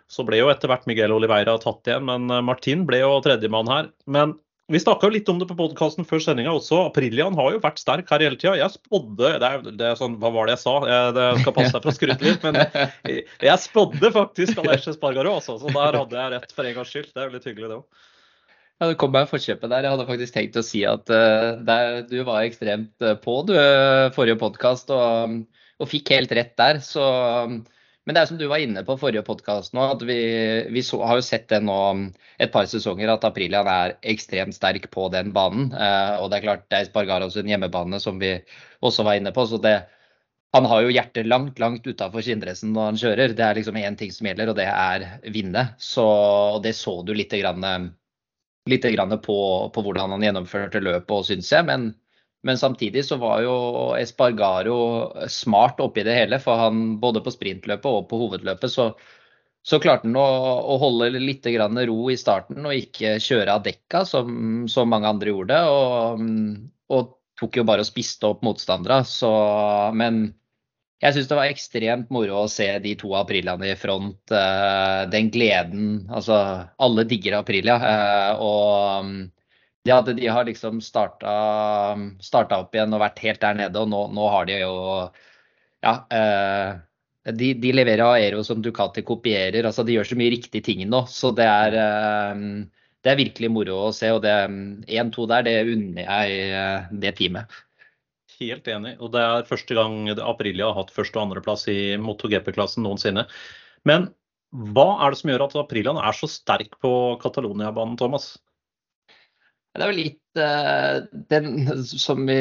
[0.08, 3.70] Så ble jo etter hvert Miguel Oliveira tatt igjen, men eh, Martin ble jo tredjemann
[3.70, 3.90] her.
[4.08, 4.36] Men
[4.68, 6.82] vi snakka litt om det på podkasten før sendinga også.
[6.90, 8.52] Aprilian har jo vært sterk her hele tida.
[8.60, 10.74] Jeg spådde det er, det er sånn, Hva var det jeg sa?
[10.90, 12.44] Jeg, det skal passe seg for å skryte litt.
[12.44, 15.56] Men jeg, jeg spådde faktisk Alesje Spargaro, altså.
[15.62, 17.08] Så der hadde jeg rett for en gangs skyld.
[17.14, 18.04] Det er jo litt hyggelig, det òg.
[18.78, 19.86] Ja, det kom meg i forkjøpet der.
[19.88, 23.56] Jeg hadde faktisk tenkt å si at uh, der, du var ekstremt uh, på du,
[24.14, 25.40] forrige podkast, og,
[25.80, 26.78] og, fikk helt rett der.
[26.84, 27.62] Så, um,
[28.08, 30.16] men det er som du var inne på forrige podkast nå, at vi,
[30.72, 31.76] vi så, har jo sett det nå
[32.40, 35.68] et par sesonger at Aprilian er ekstremt sterk på den banen.
[36.16, 38.32] og det er klart det er Spargaros hjemmebane som vi
[38.80, 39.44] også var inne på.
[39.44, 39.76] så det
[40.56, 43.36] han har jo hjertet langt langt utafor skinndressen når han kjører.
[43.36, 45.66] Det er liksom én ting som gjelder, og det er vinne.
[45.76, 46.04] Så,
[46.56, 47.66] og det så du litt grann
[48.68, 49.38] grann på,
[49.74, 51.68] på, hvordan han gjennomførte løpet òg, syns jeg.
[51.68, 51.90] Men,
[52.46, 53.54] men, samtidig så var jo
[53.98, 54.78] Espargaro
[55.28, 56.38] smart oppi det hele.
[56.42, 58.88] For han både på sprintløpet og på hovedløpet så,
[59.66, 60.26] så klarte han å,
[60.62, 65.34] å, holde litt ro i starten og ikke kjøre av dekka, som, som mange andre
[65.34, 65.62] gjorde.
[65.68, 66.26] Og,
[66.94, 69.04] og, tok jo bare og spiste opp motstandere.
[69.94, 70.16] Men
[70.98, 74.18] jeg syns det var ekstremt moro å se de to aprilene i front.
[74.32, 76.08] Uh, den gleden.
[76.10, 76.38] Altså,
[76.82, 77.76] alle digger Aprilia.
[77.78, 79.12] Uh, og
[79.88, 81.32] det at de har liksom starta,
[82.58, 84.74] opp igjen og vært helt der nede, og nå, nå har de jo
[85.84, 85.94] Ja.
[86.12, 86.76] Eh,
[87.28, 89.66] de, de, leverer Aero som Ducati kopierer.
[89.68, 91.02] altså De gjør så mye riktige ting nå.
[91.12, 91.74] Så det er,
[93.04, 94.08] det er virkelig moro å se.
[94.16, 94.32] Og det
[94.88, 97.58] 1-2 der, det unner jeg det teamet
[98.40, 98.94] helt enig.
[99.02, 103.26] Og det er første gang Aprilia har hatt første- og andreplass i MotoGP-klassen noensinne.
[103.88, 104.10] Men
[104.52, 108.36] hva er det som gjør at Aprilian er så sterk på Catalonia-banen, Thomas?
[109.76, 112.38] Det er vel litt uh, den som vi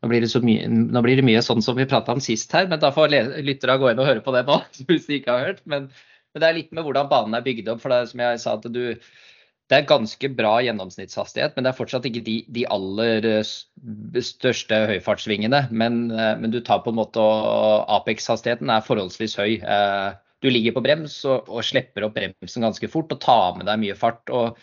[0.00, 2.80] nå blir, mye, nå blir, det mye, sånn som vi prata om sist her, men
[2.80, 3.12] da får
[3.44, 4.56] lyttere gå inn og høre på det nå.
[4.88, 5.60] hvis de ikke har hørt.
[5.68, 5.90] Men,
[6.32, 7.82] men, det er litt med hvordan banen er bygd opp.
[7.82, 8.80] for det er som jeg sa at du,
[9.70, 13.52] det er ganske bra gjennomsnittshastighet, men det er fortsatt ikke de, de aller eh,
[14.24, 15.66] største høyfartssvingene.
[15.68, 17.28] Men, eh, men, du tar på en måte
[18.00, 19.60] Apex-hastigheten er forholdsvis høy.
[20.40, 23.82] Du ligger på brems og, og, slipper opp bremsen ganske fort og tar med deg
[23.84, 24.24] mye fart.
[24.32, 24.56] og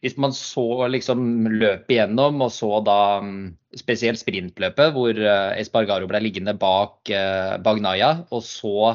[0.00, 3.40] hvis man så liksom løpet igjennom, og så da mm,
[3.76, 5.18] spesielt sprintløpet, hvor
[5.60, 7.12] Espargaro ble liggende bak
[7.64, 8.94] Bagnaya, og så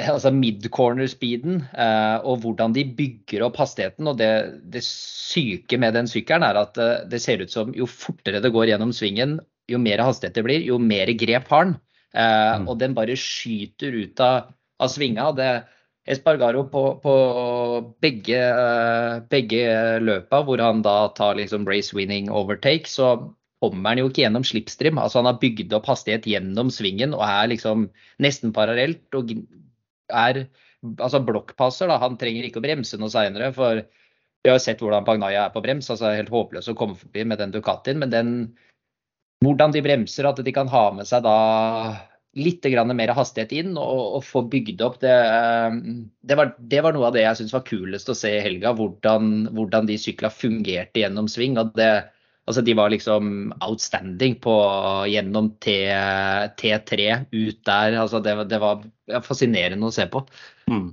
[0.00, 4.08] altså mid-corner-speeden eh, og hvordan de bygger opp hastigheten.
[4.08, 4.30] Og det,
[4.72, 8.52] det syke med den sykkelen er at eh, det ser ut som jo fortere det
[8.54, 9.38] går gjennom svingen,
[9.70, 11.76] jo mer hastighet det blir, jo mer grep har den.
[12.14, 12.68] Eh, mm.
[12.68, 15.30] Og den bare skyter ut av, av svinga.
[15.36, 15.52] Det,
[16.10, 17.12] Espargaro på, på
[18.02, 19.62] begge, uh, begge
[20.02, 23.14] løpa, hvor han da tar liksom race winning overtake, så
[23.62, 24.98] kommer han jo ikke gjennom slipstream.
[24.98, 27.86] Altså han har bygd opp hastighet gjennom svingen og er liksom
[28.22, 29.30] nesten parallelt og
[30.10, 30.44] er
[30.98, 31.90] altså blokkpasser.
[31.90, 32.00] Da.
[32.02, 33.52] Han trenger ikke å bremse noe seinere.
[33.54, 35.90] For vi har jo sett hvordan Pagnaya er på brems.
[35.90, 38.02] altså er Helt håpløs å komme forbi med den Ducatien.
[38.02, 38.32] Men den,
[39.44, 41.36] hvordan de bremser, at de kan ha med seg da
[42.38, 42.64] litt
[42.96, 45.12] mer hastighet inn og, og få bygd opp det,
[46.24, 48.72] det, var, det var noe av det jeg syntes var kulest å se i helga.
[48.78, 51.58] Hvordan, hvordan de sykla fungerte gjennom sving.
[51.76, 51.92] det
[52.42, 54.52] Altså, de var liksom outstanding på,
[55.06, 55.76] gjennom T,
[56.58, 57.98] T3 ut der.
[58.02, 58.82] Altså, det, var
[59.22, 60.24] fascinerende å se på.
[60.66, 60.88] Mm.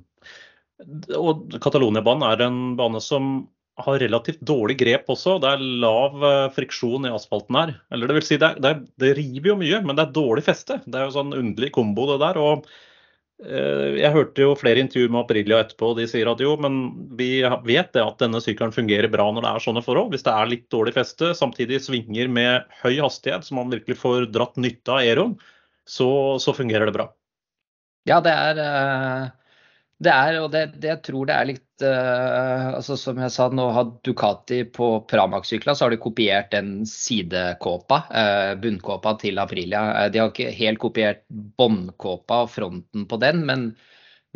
[1.17, 3.47] Og Catalonia-banen er en bane som
[3.85, 5.37] har relativt dårlig grep også.
[5.43, 7.73] Det er lav eh, friksjon i asfalten her.
[7.93, 10.81] Eller det vil si, det, det, det river jo mye, men det er dårlig feste.
[10.85, 12.39] Det er jo sånn underlig kombo det der.
[12.43, 12.69] og
[13.39, 16.79] Eh, jeg hørte jo flere intervjuer med Aprilia etterpå, og de sier at jo, men
[17.15, 17.39] vi
[17.69, 20.11] vet det at denne sykkelen fungerer bra når det er sånne forhold.
[20.13, 24.27] Hvis det er litt dårlig feste, samtidig svinger med høy hastighet, så man virkelig får
[24.35, 25.37] dratt nytte av aeroen,
[25.87, 26.09] så,
[26.43, 27.07] så fungerer det bra.
[28.09, 29.25] Ja, det er eh,
[30.03, 33.67] det er, og det, det, jeg tror det er litt altså Som jeg sa, nå
[33.75, 39.83] har Ducati på Pramac-sykla så har de kopiert den sidekåpa, uh, bunnkåpa til Aprilia.
[39.95, 43.69] Uh, de har ikke helt kopiert båndkåpa og fronten på den, men,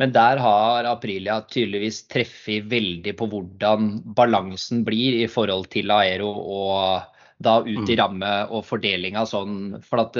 [0.02, 6.32] men, der har Aprilia tydeligvis treffet veldig på hvordan balansen blir i forhold til Aero
[6.32, 7.12] og
[7.44, 8.00] da ut i mm.
[8.00, 9.80] ramme og fordelinga sånn.
[9.84, 10.20] For at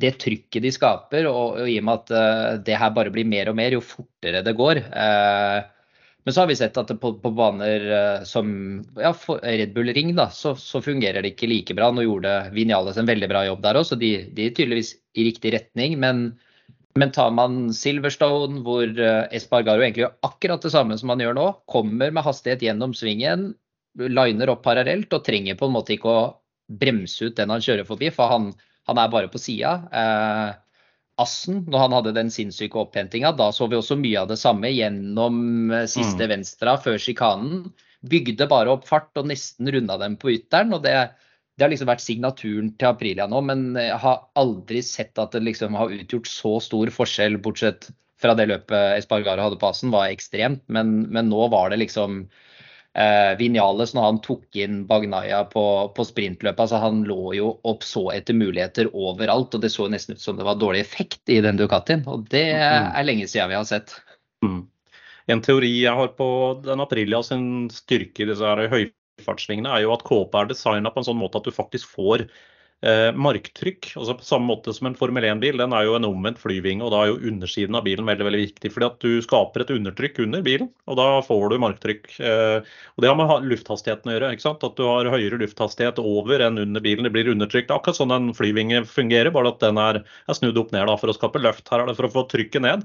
[0.00, 3.50] det trykket de skaper, og, og i og med at det her bare blir mer
[3.50, 4.84] og mer jo fortere det går.
[4.88, 5.62] Uh,
[6.24, 8.46] men så har vi sett at på, på baner uh, som
[9.00, 9.10] ja,
[9.42, 11.90] Red Bull Ring, da, så, så, fungerer det ikke like bra.
[11.90, 15.26] Nå gjorde Vinales en veldig bra jobb der òg, så de, de, er tydeligvis i
[15.26, 15.96] riktig retning.
[16.02, 16.28] Men,
[16.94, 18.86] men tar man Silverstone, hvor
[19.34, 23.50] Espargaro egentlig gjør akkurat det samme som han gjør nå, kommer med hastighet gjennom svingen,
[23.98, 26.22] liner opp parallelt og trenger på en måte ikke å
[26.80, 28.52] bremse ut den han kjører forbi, for han,
[28.88, 29.74] han er bare på sida.
[29.90, 30.52] Eh,
[31.22, 34.70] Assen, når han hadde den sinnssyke opphentinga, da så vi også mye av det samme
[34.72, 36.30] gjennom eh, siste mm.
[36.36, 37.66] venstre før sjikanen.
[38.02, 40.74] Bygde bare opp fart og nesten runda dem på ytteren.
[40.74, 40.94] og det,
[41.56, 45.44] det har liksom vært signaturen til Aprilia nå, men jeg har aldri sett at det
[45.46, 47.90] liksom har utgjort så stor forskjell, bortsett
[48.22, 50.62] fra det løpet Espargaro hadde på Assen, var ekstremt.
[50.72, 52.24] Men, men nå var det liksom
[52.92, 55.64] Eh, Vinales, når han tok inn Bagnaya på,
[55.96, 59.56] på sprintløpet, altså han lå jo opp så etter muligheter overalt.
[59.56, 62.04] Og det så nesten ut som det var dårlig effekt i den Ducatien.
[62.10, 62.90] Og det mm.
[62.92, 63.96] er lenge siden vi har sett.
[64.44, 64.66] Mm.
[65.32, 66.28] En teori jeg har på
[66.64, 71.08] den Aprilia sin styrke i disse høyfartssvingene, er jo at kåpa er designa på en
[71.08, 72.26] sånn måte at du faktisk får
[72.82, 76.40] Eh, marktrykk, altså på samme måte som en Formel 1-bil, den er jo en omvendt
[76.42, 76.82] flyvinge.
[76.82, 78.72] og Da er jo undersiden av bilen veldig veldig viktig.
[78.74, 82.10] fordi at Du skaper et undertrykk under bilen, og da får du marktrykk.
[82.18, 84.32] Eh, og Det har med lufthastigheten å gjøre.
[84.34, 84.64] ikke sant?
[84.64, 87.04] At du har høyere lufthastighet over enn under bilen.
[87.04, 87.70] Det blir undertrykt.
[87.70, 91.06] Akkurat sånn en flyvinge fungerer, bare at den er, er snudd opp ned da, for
[91.06, 91.70] å skape løft.
[91.70, 92.82] Her er det for å få trykket ned.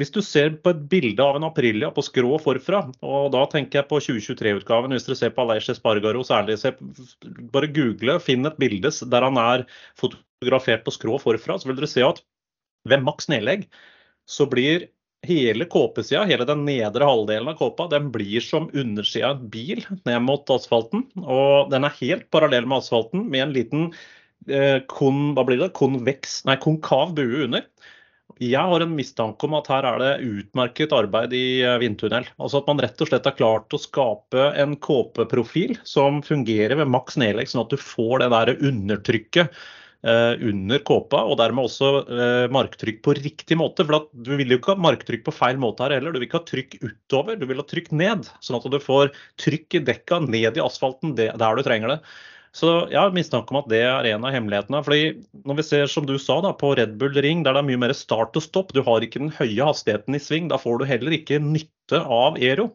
[0.00, 3.82] Hvis du ser på et bilde av en Aprilia på skrå forfra, og da tenker
[3.82, 6.72] jeg på 2023-utgaven, hvis dere ser på Aleix Espargaro, særlig se,
[7.52, 9.66] bare google, finn et bilde der han er
[10.00, 12.22] fotografert på skrå forfra, så vil dere se at
[12.88, 13.66] ved maks nedlegg
[14.30, 14.88] så blir
[15.26, 19.82] hele kåpesida, hele den nedre halvdelen av kåpa, den blir som undersida av en bil
[20.08, 21.04] ned mot asfalten.
[21.20, 23.88] Og den er helt parallell med asfalten med en liten
[24.48, 25.74] eh, kon, hva blir det?
[25.76, 27.66] Konveks, nei, konkav bue under.
[28.40, 32.24] Jeg har en mistanke om at her er det utmerket arbeid i eh, vindtunnel.
[32.40, 36.88] Altså at man rett og slett har klart å skape en kåpeprofil som fungerer ved
[36.88, 39.60] maks nedlegg, sånn at du får det der undertrykket
[40.08, 43.84] eh, under kåpa, og dermed også eh, marktrykk på riktig måte.
[43.84, 46.16] For du vil jo ikke ha marktrykk på feil måte her heller.
[46.16, 48.32] Du vil ikke ha trykk utover, du vil ha trykk ned.
[48.40, 49.12] Sånn at du får
[49.44, 52.02] trykk i dekka ned i asfalten der du trenger det.
[52.56, 54.82] Så jeg har mistanke om at det er en av hemmelighetene.
[54.82, 55.02] fordi
[55.46, 57.82] når vi ser som du sa da, på Red Bull Ring, der det er mye
[57.86, 60.88] mer start og stopp, du har ikke den høye hastigheten i sving, da får du
[60.90, 62.72] heller ikke nytte av Ero.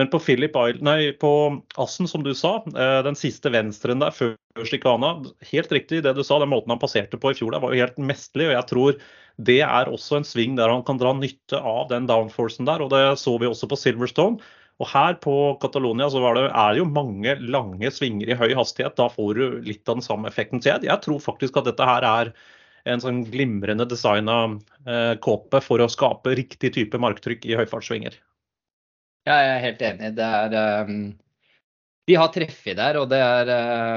[0.00, 1.30] Men på, Philip nei, på
[1.76, 4.32] Assen, som du sa, eh, den siste venstren der før
[4.64, 5.18] Stikana
[5.50, 7.84] helt riktig det du sa, den måten han passerte på i fjor der var jo
[7.84, 8.48] helt mesterlig.
[8.48, 9.02] og jeg tror
[9.40, 12.80] det er også en sving der han kan dra nytte av den downforcen der.
[12.80, 14.40] og Det så vi også på Silverstone.
[14.82, 18.96] Og her på Catalonia så det, er det jo mange lange svinger i høy hastighet.
[18.98, 20.62] Da får du litt av den samme effekten.
[20.62, 22.32] Så jeg, tror faktisk at dette her er
[22.90, 24.40] en sånn glimrende designa
[24.90, 28.16] eh, kåpe for å skape riktig type marktrykk i høyfartssvinger.
[29.28, 30.14] Ja, jeg er helt enig.
[30.18, 30.56] Det er
[30.88, 30.96] um,
[32.10, 33.52] De har treffet der, og det er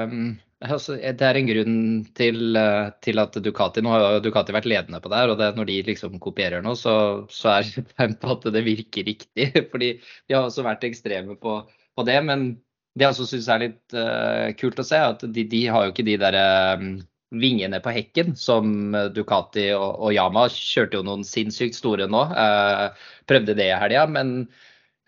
[0.06, 1.80] um, Altså, det er en grunn
[2.16, 5.50] til, eh, til, at Ducati Nå har Ducati vært ledende på det her, og det,
[5.58, 7.66] når de liksom kopierer noe, så, så er
[7.98, 9.50] det på at det virker riktig.
[9.72, 12.16] Fordi de har også vært ekstreme på, på det.
[12.24, 12.46] Men
[12.96, 15.92] det jeg også syns er litt uh, kult å se, at de, de, har jo
[15.92, 16.38] ikke de der
[16.80, 16.94] um,
[17.36, 22.22] vingene på hekken som Ducati og, og, Yama kjørte jo noen sinnssykt store nå.
[22.32, 24.38] Uh, prøvde det i helga, men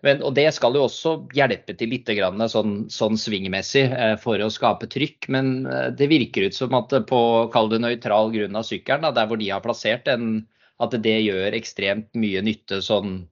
[0.05, 4.39] men, og det skal jo også hjelpe til litt grann, sånn, sånn svingmessig eh, for
[4.39, 5.27] å skape trykk.
[5.35, 7.19] Men eh, det virker ut som at på
[7.51, 10.45] kall det nøytral grunn av sykkelen, der hvor de har plassert den,
[10.79, 13.25] at det gjør ekstremt mye nytte sånn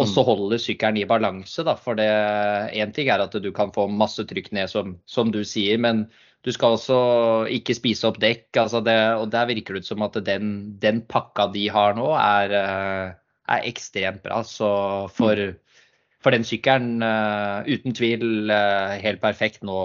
[0.00, 0.26] og så mm.
[0.28, 1.64] holder sykkelen i balanse.
[1.68, 5.42] Da, for én ting er at du kan få masse trykk ned, som, som, du
[5.44, 6.06] sier, men
[6.44, 7.00] du skal også
[7.52, 8.46] ikke spise opp dekk.
[8.56, 12.08] Altså det, og Der virker det ut som at den, den pakka de har nå,
[12.16, 13.12] er, eh,
[13.52, 14.40] er ekstremt bra.
[14.48, 14.72] Så
[15.12, 15.60] for, mm
[16.22, 19.78] for den sykkelen uh, uten tvil uh, helt perfekt nå,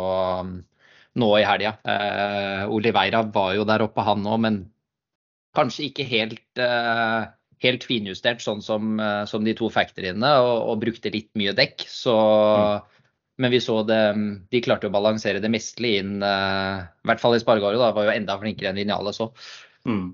[1.18, 1.76] nå i helga.
[1.82, 4.60] Uh, Oliveira var jo der oppe, han òg, men
[5.58, 6.60] kanskje ikke helt,
[7.64, 11.82] helt finjustert sånn som, som, de to factoryene, og, og, brukte litt mye dekk.
[11.90, 13.08] Så, mm.
[13.42, 13.98] Men vi så det,
[14.54, 18.14] de klarte å balansere det mestlig inn, i hvert fall i Spargaro, da, var jo
[18.14, 19.50] enda flinkere enn Vinales òg.
[19.90, 20.12] Mm.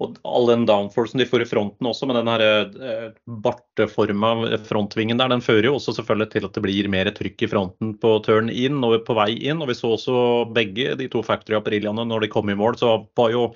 [0.00, 3.04] Og all den downforcen de får i fronten også, med den her eh,
[3.44, 4.32] barteforma
[4.66, 7.92] frontvingen der, den fører jo også selvfølgelig til at det blir mer trykk i fronten
[8.02, 9.62] på turn in og på vei inn.
[9.62, 10.16] Og vi så også
[10.56, 13.50] begge de to Factory Apriliaene når de kom i mål, så var jo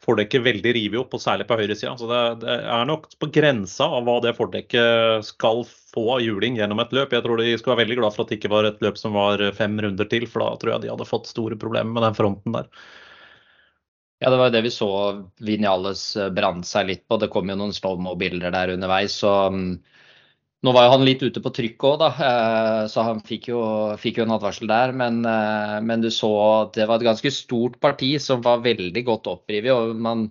[0.00, 1.92] fordekket veldig revet opp, og særlig på høyresida.
[2.00, 6.56] Så det, det, er nok på grensa av hva det fordekket skal få av juling
[6.56, 7.12] gjennom et løp.
[7.12, 9.18] Jeg tror de skulle være veldig glad for at det ikke var et løp som
[9.18, 12.16] var fem runder til, for da tror jeg de hadde fått store problemer med den
[12.16, 12.70] fronten der.
[14.20, 14.86] Ja, det var jo det vi så
[15.40, 17.16] Vinales eh, brant seg litt på.
[17.20, 19.16] Det kom jo noen slowmo-bilder der underveis.
[19.22, 19.78] så um,
[20.60, 23.62] Nå var jo han litt ute på trykk òg, da, eh, så han fikk jo,
[23.96, 24.92] fikk jo en advarsel der.
[24.92, 29.06] Men, eh, men, du så at det var et ganske stort parti som var veldig
[29.08, 29.72] godt opprivet.
[29.72, 30.28] og man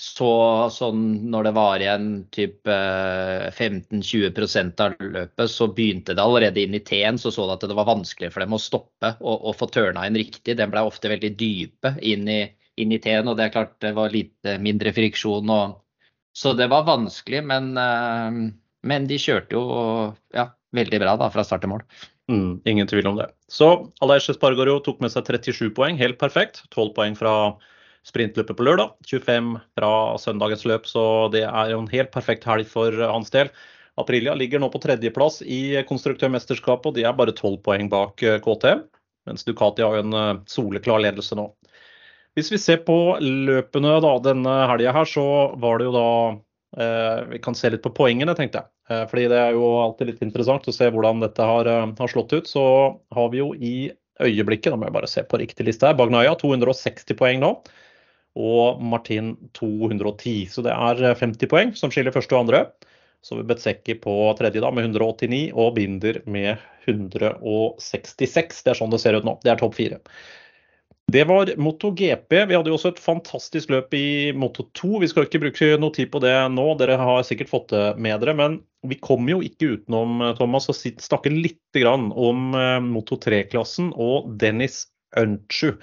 [0.00, 0.32] så
[0.72, 6.80] sånn når det var igjen typ 15-20 av løpet, så begynte det allerede inn i
[6.80, 7.18] T-en.
[7.20, 10.06] Så så du at det var vanskelig for dem å stoppe og, og få tørna
[10.08, 10.56] inn riktig.
[10.56, 12.40] Den ble ofte veldig dype inn i,
[12.82, 15.50] inn i teen, og det er klart det var litt mindre friksjon.
[15.50, 15.76] Og,
[16.36, 18.40] så det var vanskelig, men, eh,
[18.90, 19.64] men de kjørte jo
[20.36, 21.84] ja, veldig bra da, fra start til mål.
[22.30, 23.26] Mm, ingen tvil om det.
[23.50, 23.68] Så
[24.04, 26.62] Aleix Espargaro tok med seg 37 poeng, helt perfekt.
[26.70, 27.34] 12 poeng fra
[28.06, 29.90] sprintløpet på lørdag, 25 fra
[30.22, 31.02] søndagens løp, så
[31.34, 33.50] det er jo en helt perfekt helg for hans del.
[34.00, 38.86] Aprilia ligger nå på tredjeplass i konstruktørmesterskapet, og de er bare tolv poeng bak KTM.
[39.28, 41.50] Mens Ducati har jo en soleklar ledelse nå.
[42.38, 45.24] Hvis vi ser på løpene da, denne helga her, så
[45.60, 46.10] var det jo da
[46.82, 48.70] eh, Vi kan se litt på poengene, tenkte jeg.
[48.90, 52.12] Eh, fordi det er jo alltid litt interessant å se hvordan dette har, eh, har
[52.12, 52.50] slått ut.
[52.50, 52.64] Så
[53.16, 53.74] har vi jo i
[54.20, 57.54] øyeblikket, da må jeg bare se på riktig liste her, Bagnaya 260 poeng nå
[58.38, 60.46] og Martin 210.
[60.50, 62.64] Så det er 50 eh, poeng som skiller første og andre.
[63.22, 68.62] Så vi Betseki på tredje da med 189 og Binder med 166.
[68.64, 69.36] Det er sånn det ser ut nå.
[69.44, 70.00] Det er topp fire.
[71.10, 72.34] Det var MotoGP.
[72.46, 75.00] Vi hadde jo også et fantastisk løp i Moto2.
[75.02, 78.20] Vi skal ikke bruke noe tid på det nå, dere har sikkert fått det med
[78.22, 78.34] dere.
[78.36, 84.84] Men vi kommer jo ikke utenom Thomas, å snakke litt om eh, Moto3-klassen og Dennis
[85.18, 85.74] Unchu.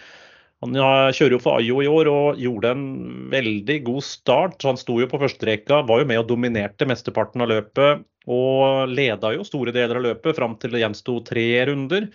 [0.63, 2.85] Han kjører jo for Ayo i år og gjorde en
[3.33, 4.63] veldig god start.
[4.65, 8.07] Han sto jo på førsterekka, var jo med og dominerte mesteparten av løpet.
[8.27, 12.09] Og leda jo store deler av løpet fram til det gjensto tre runder.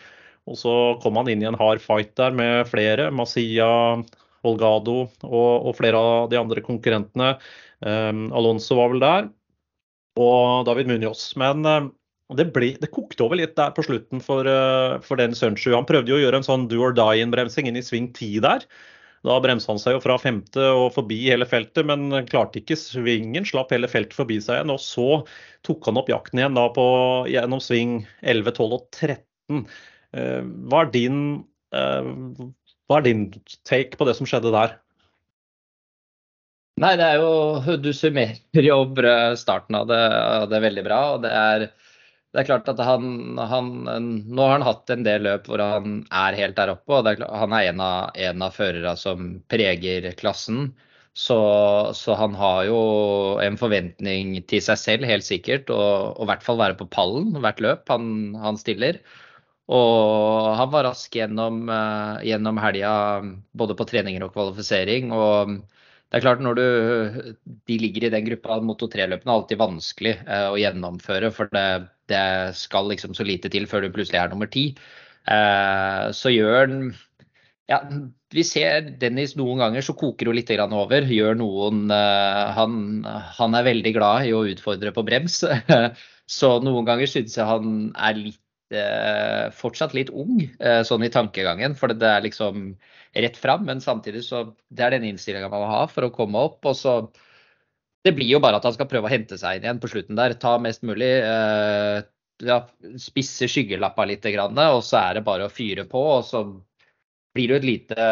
[0.50, 3.10] Og så kom han inn i en hard fight der med flere.
[3.14, 3.68] Masia,
[4.46, 7.36] Olgado og, og flere av de andre konkurrentene.
[7.82, 9.28] Um, Alonso var vel der.
[10.20, 11.28] Og David Munoz.
[11.40, 11.92] Men um,
[12.34, 15.70] det, ble, det, kokte over litt der på slutten for, uh, for den Sunshu.
[15.76, 18.66] Han prøvde jo å gjøre en sånn do or die-innbremsing inn i sving 10 der.
[19.22, 23.46] Da bremsa han seg jo fra femte og forbi hele feltet, men klarte ikke svingen.
[23.46, 24.74] Slapp hele feltet forbi seg igjen.
[24.74, 25.08] Og så
[25.66, 26.86] tok han opp jakten igjen da på,
[27.30, 29.62] gjennom sving 11, 12 og 13.
[30.12, 31.20] Uh, hva, er din,
[31.74, 32.48] uh,
[32.88, 33.26] hva er din
[33.68, 34.76] take på det som skjedde der?
[36.82, 38.82] Nei, det er jo Du summerer jo
[39.38, 40.02] starten av det,
[40.42, 41.00] av det veldig bra.
[41.14, 41.70] og det er
[42.32, 46.00] det er klart at han, han, Nå har han hatt en del løp hvor han
[46.08, 46.94] er helt der oppe.
[46.96, 50.70] og er klart, Han er en av, en av førerne som preger klassen.
[51.12, 51.36] Så,
[51.92, 52.78] så, han har jo
[53.44, 55.68] en forventning til seg selv, helt sikkert.
[55.68, 59.02] Og i hvert fall være på pallen hvert løp han, han stiller.
[59.70, 62.94] Og han var rask gjennom, uh, gjennom helga,
[63.54, 65.12] både på treninger og kvalifisering.
[65.14, 65.60] og
[66.12, 66.66] det er klart når du,
[67.68, 68.58] De ligger i den gruppa.
[68.60, 71.30] Moto 3-løpene er alltid vanskelig eh, å gjennomføre.
[71.32, 72.26] For det, det,
[72.58, 74.66] skal liksom så lite til før du plutselig er nummer ti.
[75.24, 76.76] Eh, så gjør han
[77.70, 77.78] ja,
[78.34, 81.08] Vi ser Dennis noen ganger så koker hun litt over.
[81.08, 82.76] Gjør noen eh, han,
[83.08, 85.40] han, er veldig glad i å utfordre på brems.
[86.36, 88.41] så noen ganger synes jeg han er litt eh,
[89.56, 91.76] fortsatt litt ung eh, sånn i tankegangen.
[91.78, 92.72] For det er liksom
[93.12, 96.40] rett fram, men samtidig så det er den innstillinga man må ha for å komme
[96.48, 96.64] opp.
[96.64, 96.96] og så
[98.02, 100.18] Det blir jo bare at han skal prøve å hente seg inn igjen på slutten
[100.18, 100.34] der.
[100.40, 101.12] Ta mest mulig.
[101.22, 102.02] Eh,
[102.42, 102.58] ja,
[102.98, 106.00] spisse skyggelappa litt, og så er det bare å fyre på.
[106.18, 106.42] og så
[107.32, 108.06] blir det jo et lite,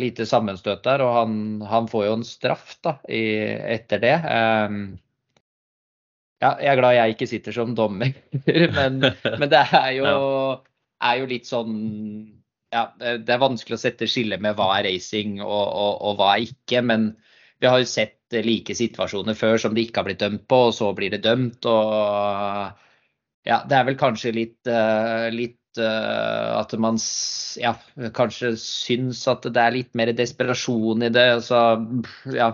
[0.00, 1.34] lite sammenstøt der, og han,
[1.68, 3.24] han, får jo en straff da, i,
[3.76, 4.14] etter det.
[4.24, 4.78] Um,
[6.44, 8.12] ja, jeg er glad jeg ikke sitter som dommer,
[8.78, 10.08] men, men det er jo,
[11.00, 11.76] er jo litt sånn
[12.74, 16.32] ja, det er vanskelig å sette skille med hva er racing og, og, og, hva
[16.34, 16.80] er ikke.
[16.82, 17.12] Men
[17.62, 20.74] vi har jo sett like situasjoner før som det ikke har blitt dømt på, og
[20.74, 21.68] så blir det dømt.
[21.70, 26.98] Og ja, det er vel kanskje litt, uh, litt uh, at man
[27.62, 27.76] ja,
[28.16, 31.28] kanskje syns at det er litt mer desperasjon i det.
[31.38, 31.60] Altså,
[32.34, 32.50] ja,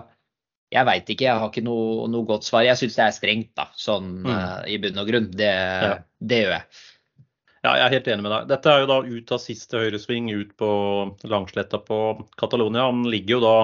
[0.71, 2.63] jeg veit ikke, jeg har ikke noe, noe, godt svar.
[2.63, 5.27] Jeg syns det er strengt, da, sånn uh, i bunn og grunn.
[5.35, 5.97] Det, ja.
[6.23, 6.83] det gjør jeg.
[7.61, 8.45] Ja, jeg er helt enig med deg.
[8.49, 10.69] Dette er jo da ut av siste høyresving, ut på
[11.29, 11.99] langsletta på
[12.39, 12.87] Catalonia.
[12.87, 13.57] Han ligger jo da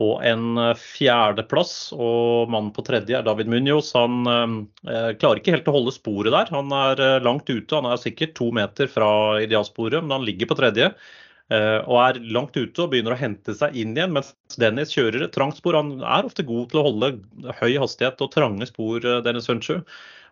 [0.00, 3.90] på en fjerdeplass, og mannen på tredje er David Munoz.
[3.98, 6.48] Han eh, klarer ikke helt å holde sporet der.
[6.56, 7.74] Han er eh, langt ute.
[7.76, 9.10] Han er sikkert to meter fra
[9.44, 10.88] idealsporet, men han ligger på tredje.
[11.50, 15.26] Eh, og er langt ute og begynner å hente seg inn igjen, mens Dennis kjører
[15.26, 15.74] et trangt spor.
[15.74, 17.08] Han er ofte god til å holde
[17.58, 19.80] høy hastighet og trange spor, eh, Dennis Hunchu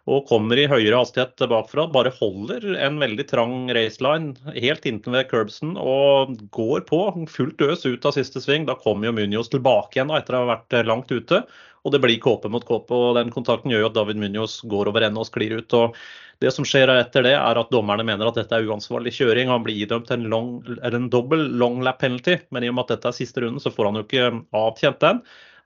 [0.09, 1.85] og kommer i høyere hastighet bakfra.
[1.93, 7.85] Bare holder en veldig trang raceline helt inntil ved curbsen og går på fullt øs
[7.87, 8.65] ut av siste sving.
[8.69, 11.43] Da kommer jo Munoz tilbake igjen etter å ha vært langt ute.
[11.87, 12.95] Og det blir kåpe mot kåpe.
[12.95, 15.77] og Den kontakten gjør jo at David Munoz går over ende og sklir ut.
[15.77, 15.95] og
[16.39, 19.51] det som skjer etter det, er at dommerne mener at dette er uansvarlig kjøring.
[19.51, 20.53] Han blir idømt en, long,
[20.87, 23.73] en dobbel long lap penalty, men i og med at dette er siste runden, så
[23.75, 25.19] får han jo ikke avtjent den.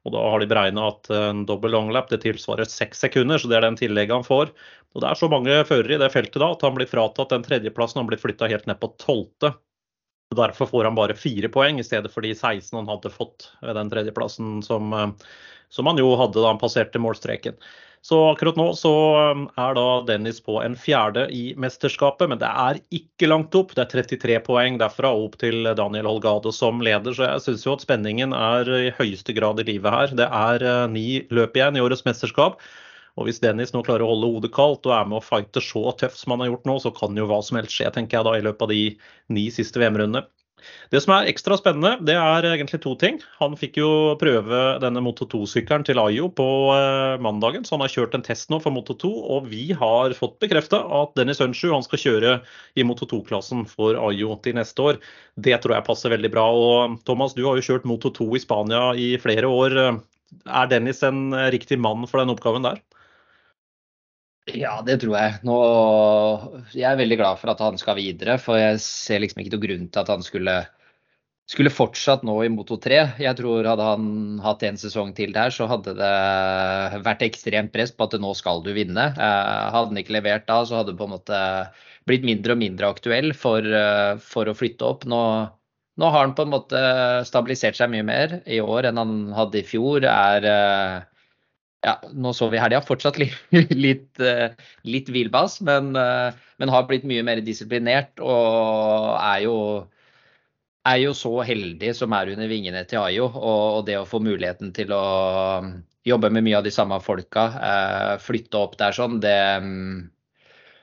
[0.03, 3.59] Og da har de beregna at en dobbel longlap det tilsvarer seks sekunder, så det
[3.59, 4.51] er den tillegget han får.
[4.93, 7.45] Og Det er så mange førere i det feltet da at han blir fratatt den
[7.47, 8.03] tredjeplassen.
[8.03, 9.55] Han blir flytta helt ned på tolvte.
[10.33, 13.77] Derfor får han bare fire poeng i stedet for de 16 han hadde fått ved
[13.77, 15.11] den tredjeplassen som, eh,
[15.69, 17.59] som han jo hadde da han passerte målstreken.
[18.03, 18.91] Så akkurat nå så
[19.31, 23.77] um, er da Dennis på en fjerde i mesterskapet, men det er ikke langt opp.
[23.77, 27.77] Det er 33 poeng derfra opp til Daniel Holgado som leder, så jeg syns jo
[27.77, 30.17] at spenningen er i høyeste grad i livet her.
[30.19, 32.59] Det er uh, ni løp igjen i årets mesterskap.
[33.21, 35.93] Og Hvis Dennis nå klarer å holde hodet kaldt og er med og fighter så
[36.01, 38.27] tøft som han har gjort nå, så kan jo hva som helst skje tenker jeg
[38.27, 38.85] da i løpet av de
[39.37, 40.25] ni siste VM-rundene.
[40.93, 43.19] Det som er ekstra spennende, det er egentlig to ting.
[43.39, 43.91] Han fikk jo
[44.21, 48.53] prøve denne Moto 2-sykkelen til Ayo på eh, mandagen, så han har kjørt en test
[48.53, 49.11] nå for Moto 2.
[49.37, 52.37] Og vi har fått bekrefta at Dennis Ønsju skal kjøre
[52.77, 55.03] i Moto 2-klassen for Ayo til neste år.
[55.41, 56.47] Det tror jeg passer veldig bra.
[56.53, 59.79] Og Thomas, du har jo kjørt Moto 2 i Spania i flere år.
[60.47, 62.83] Er Dennis en riktig mann for den oppgaven der?
[64.51, 65.35] Ja, det tror jeg.
[65.47, 65.57] Nå,
[66.75, 69.63] jeg er veldig glad for at han skal videre, for jeg ser liksom ikke noe
[69.63, 70.55] grunn til at han skulle,
[71.47, 72.99] skulle fortsatt nå i Moto 3.
[73.23, 74.09] Jeg tror hadde han
[74.43, 76.11] hatt en sesong til der, så hadde det
[77.07, 79.13] vært ekstremt press på at nå skal du vinne.
[79.15, 81.41] Eh, hadde han ikke levert da, så hadde det på en måte
[82.11, 85.07] blitt mindre og mindre aktuell for, eh, for å flytte opp.
[85.07, 85.23] Nå,
[86.03, 86.83] nå, har han på en måte
[87.31, 90.03] stabilisert seg mye mer i år enn han hadde i fjor.
[90.03, 91.12] er eh,
[91.83, 93.39] ja, nå så vi helga fortsatt litt,
[93.85, 94.55] litt, eh,
[94.87, 96.31] litt hvilbass, men, eh,
[96.63, 99.57] men, har blitt mye mer disiplinert og er jo,
[100.87, 103.27] er jo så heldig som er under vingene til Ayo.
[103.33, 105.05] Og, og, det å få muligheten til å
[105.65, 105.75] mm,
[106.07, 109.99] jobbe med mye av de samme folka, eh, flytte opp der sånn, det, mm,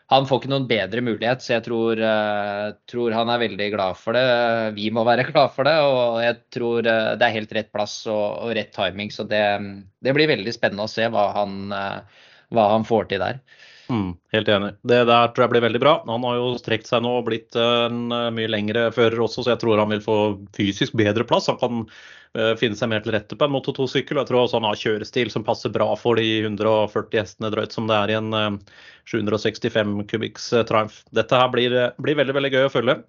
[0.09, 3.97] han får ikke noen bedre mulighet, så jeg tror, uh, tror, han er veldig glad
[3.99, 4.23] for det.
[4.79, 7.99] Vi må være glad for det, og jeg tror uh, det er helt rett plass
[8.09, 9.13] og, og rett timing.
[9.13, 9.43] Så det,
[10.01, 13.43] det, blir veldig spennende å se hva han, uh, hva han får til der.
[13.89, 14.69] Mm, helt enig.
[14.85, 15.95] Det der tror jeg blir veldig bra.
[16.05, 19.61] Han har jo strekt seg nå og blitt en mye lengre fører også, så jeg
[19.63, 20.17] tror han vil få
[20.57, 21.49] fysisk bedre plass.
[21.49, 21.79] Han kan
[22.37, 24.21] uh, finne seg mer til rette på en Moto 2-sykkel.
[24.21, 27.89] Jeg tror også han har kjørestil som passer bra for de 140 hestene drøyt som
[27.89, 28.61] det er i en
[29.09, 31.01] 765 eh, kubikks uh, Triumph.
[31.15, 32.99] Dette her blir, blir, veldig veldig gøy å følge.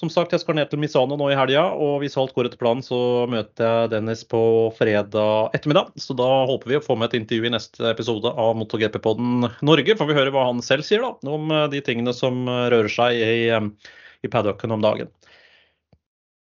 [0.00, 2.58] Som sagt, jeg skal ned til Misano nå i helga, og hvis alt går etter
[2.58, 2.98] planen, så
[3.30, 4.40] møter jeg Dennis på
[4.74, 5.92] fredag ettermiddag.
[6.02, 9.98] Så da håper vi å få med et intervju i neste episode av MotoGP-podden Norge.
[10.00, 13.36] Får vi høre hva han selv sier da, om de tingene som rører seg i,
[14.26, 15.14] i paddocken om dagen.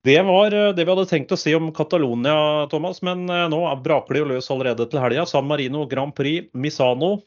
[0.09, 3.03] Det var eh, det vi hadde tenkt å si om Catalonia, Thomas.
[3.05, 5.27] Men eh, nå braker det jo løs allerede til helga.
[5.27, 7.19] San Marino Grand Prix Misano.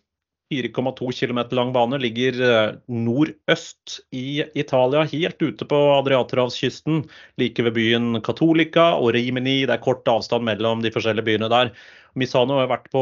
[0.51, 7.05] 4,2 km lang bane ligger eh, nordøst i Italia, helt ute på Adriaterhavskysten.
[7.39, 9.61] Like ved byen Catolica og Rimini.
[9.63, 11.71] Det er kort avstand mellom de forskjellige byene der.
[12.19, 13.01] Misano har vært på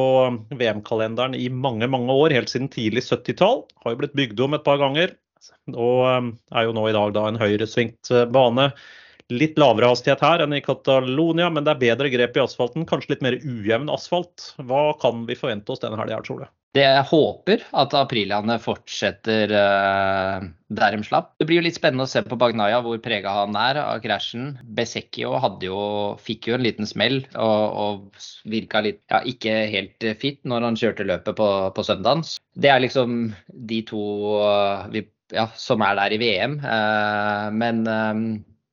[0.54, 3.66] VM-kalenderen i mange mange år, helt siden tidlig 70-tall.
[3.84, 5.18] Har jo blitt bygd om et par ganger.
[5.74, 6.06] Og
[6.54, 8.70] er jo nå i dag da en høyresvingt bane.
[9.30, 12.88] Litt lavere hastighet her enn i Catalonia, men det er bedre grep i asfalten.
[12.89, 14.53] Kanskje litt mer ujevn asfalt.
[14.65, 16.47] Hva kan vi forvente oss denne helga, du?
[16.77, 21.32] Det jeg håper at Aprillandet fortsetter uh, der de slapp.
[21.41, 24.51] Det blir jo litt spennende å se på Bagnaya hvor prega han er av krasjen.
[24.77, 25.34] Besecchio
[25.65, 25.80] jo,
[26.21, 30.77] fikk jo en liten smell og, og virka litt ja, ikke helt fit når han
[30.77, 32.21] kjørte løpet på, på søndagen.
[32.53, 34.03] Det er liksom de to
[34.45, 36.59] uh, vi, ja, som er der i VM.
[36.61, 37.82] Eh, men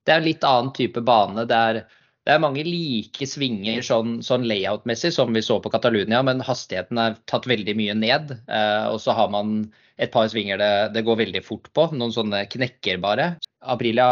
[0.07, 1.47] det er en litt annen type bane.
[1.51, 1.81] Det er,
[2.27, 7.01] det er mange like svinger sånn, sånn layout-messig som vi så på Catalonia, men hastigheten
[7.03, 8.37] er tatt veldig mye ned.
[8.47, 9.59] Eh, og så har man
[9.97, 13.35] et par svinger det, det, går veldig fort på, noen sånne knekker bare.
[13.65, 14.07] Aprilia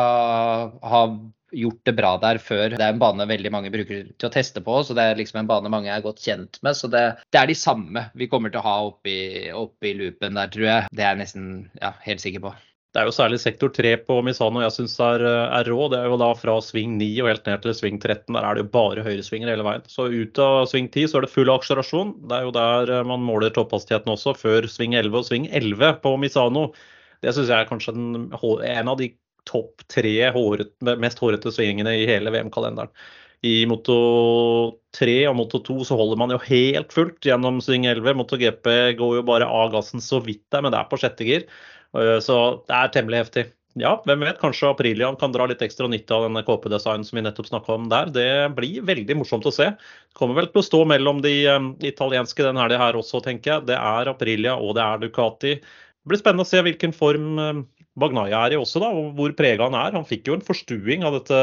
[0.83, 1.17] har
[1.55, 2.75] gjort det bra der før.
[2.75, 5.43] Det er en bane veldig mange bruker til å teste på, så det er liksom
[5.43, 6.75] en bane mange er godt kjent med.
[6.79, 9.17] Så det, det er de samme vi kommer til å ha oppi,
[9.55, 10.91] oppi loopen der, tror jeg.
[10.91, 12.55] Det er jeg nesten ja, helt sikker på.
[12.95, 15.89] Det er jo særlig sektor 3 på Misano jeg syns er, er, rå.
[15.91, 18.29] Det er jo da fra sving 9 og helt ned til sving 13.
[18.37, 19.83] Der er det jo bare høyresvinger hele veien.
[19.91, 22.13] Så ut av sving 10 så er det full akselerasjon.
[22.31, 25.99] Det er jo der eh, man måler topphastigheten også, før sving 11 og sving 11
[26.07, 26.69] på Misano.
[27.19, 29.11] Det syns jeg er kanskje den, en av de
[29.51, 30.73] topp tre håret,
[31.03, 32.95] mest hårete svingene i hele VM-kalenderen.
[33.45, 33.99] I Moto
[34.97, 38.15] 3 og Moto 2 så holder man jo helt fullt gjennom sving 11.
[38.17, 38.71] Moto GP
[39.03, 41.45] går jo bare av gassen så vidt der, men det er på sjette gir.
[41.95, 42.39] Eh, så
[42.69, 43.47] det er temmelig heftig.
[43.75, 47.25] Ja, hvem vet, kanskje Aprilian kan dra litt ekstra nytte av denne kåpedesignen som vi
[47.27, 48.13] nettopp snakka om der.
[48.15, 49.73] Det blir veldig morsomt å se.
[49.75, 53.57] Det kommer vel til å stå mellom de um, italienske den helga her også, tenker
[53.57, 53.67] jeg.
[53.73, 55.57] Det er Aprilia og det er Ducati.
[55.59, 57.65] Det blir spennende å se hvilken form um,
[58.01, 59.95] Bagnaya er i også, da, og hvor prega han er.
[59.95, 61.39] Han fikk jo en forstuing av dette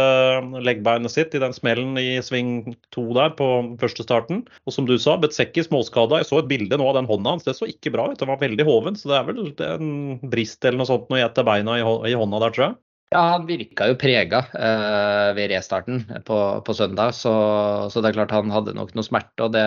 [0.68, 3.48] leggbeinet sitt i den smellen i sving to der på
[3.82, 4.44] første starten.
[4.68, 6.20] Og som du sa, Betsekki småskada.
[6.20, 7.48] Jeg så et bilde nå av den hånda hans.
[7.48, 8.20] Det så ikke bra ut.
[8.20, 9.00] Den var veldig hoven.
[9.00, 9.92] Så det er vel en
[10.34, 12.80] brist eller noe sånt når jeg etter beina i, i hånda der, tror jeg.
[13.12, 17.34] Ja, han virka jo prega eh, ved restarten på, på søndag, så,
[17.92, 19.50] så, det er klart han hadde nok noe smerte.
[19.50, 19.66] og det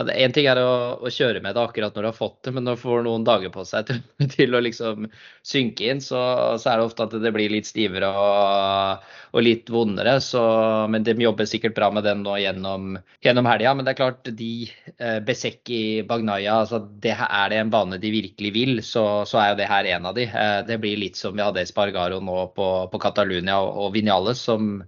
[0.00, 2.38] Ja, det Én ting er å, å, kjøre med det akkurat når du har fått
[2.46, 3.98] det, men når du får noen dager på seg til,
[4.32, 5.10] til å liksom
[5.44, 6.20] synke inn, så,
[6.56, 10.14] så, er det ofte at det blir litt stivere og, og litt vondere.
[10.24, 10.40] Så,
[10.88, 13.74] men de jobber sikkert bra med den nå gjennom, gjennom helga.
[13.76, 14.52] Men det er klart, de
[14.96, 19.52] eh, Besecki, Bagnaya, altså det er det en bane de virkelig vil, så, så er
[19.52, 20.24] jo det her en av de.
[20.30, 24.40] Eh, det blir litt som vi hadde Spargaro nå på, på Catalunya og, og Vinales,
[24.48, 24.78] som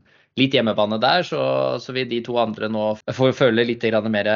[0.41, 1.43] litt hjemmebane der, så,
[1.83, 4.30] så, vil de to andre nå få føle litt mer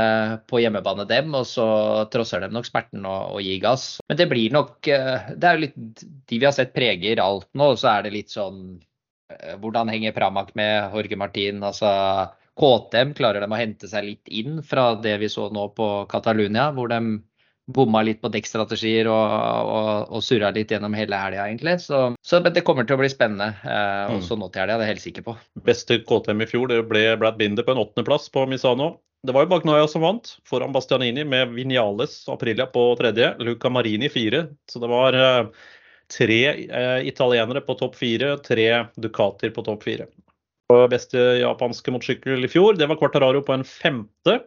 [0.48, 1.68] på hjemmebane dem, og så
[2.12, 3.86] trosser de nok smerten og, og gir gass.
[4.08, 5.76] Men det blir nok eh, Det er jo litt
[6.28, 8.80] De vi har sett preger alt nå, så er det litt sånn
[9.32, 11.62] eh, Hvordan henger Pramak med Jorge Martin?
[11.64, 11.88] Altså
[12.56, 16.70] KTM, klarer de å hente seg litt inn fra det vi så nå på Catalunya,
[16.76, 17.00] hvor de
[17.66, 19.32] bomma litt på dekkstrategier og,
[19.66, 21.78] og, og surra litt gjennom hele helga, egentlig.
[21.82, 24.18] Så, så, det kommer til å bli spennende eh, mm.
[24.20, 25.36] også nå til helga, det er jeg helt sikker på.
[25.66, 28.94] Beste KTM i fjor det ble Brad Binder på en åttendeplass på Misano.
[29.26, 34.10] Det var jo Bagnaya som vant, foran Bastianini med Vinales Aprilia på tredje, Luca Marini
[34.12, 34.44] fire.
[34.70, 35.48] Så det var eh,
[36.12, 40.06] tre eh, italienere på topp fire, tre Ducatier på topp fire.
[40.90, 44.40] Beste japanske motorsykkel i fjor, det var Quartararo på en femte.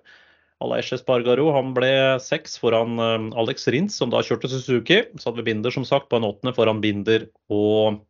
[0.64, 1.91] Aleix Espargaro han ble
[2.24, 5.01] seks foran eh, Alex Rins, som da kjørte Suzuki.
[5.18, 8.01] Så hadde vi Binder som sagt på en åttende foran Binder og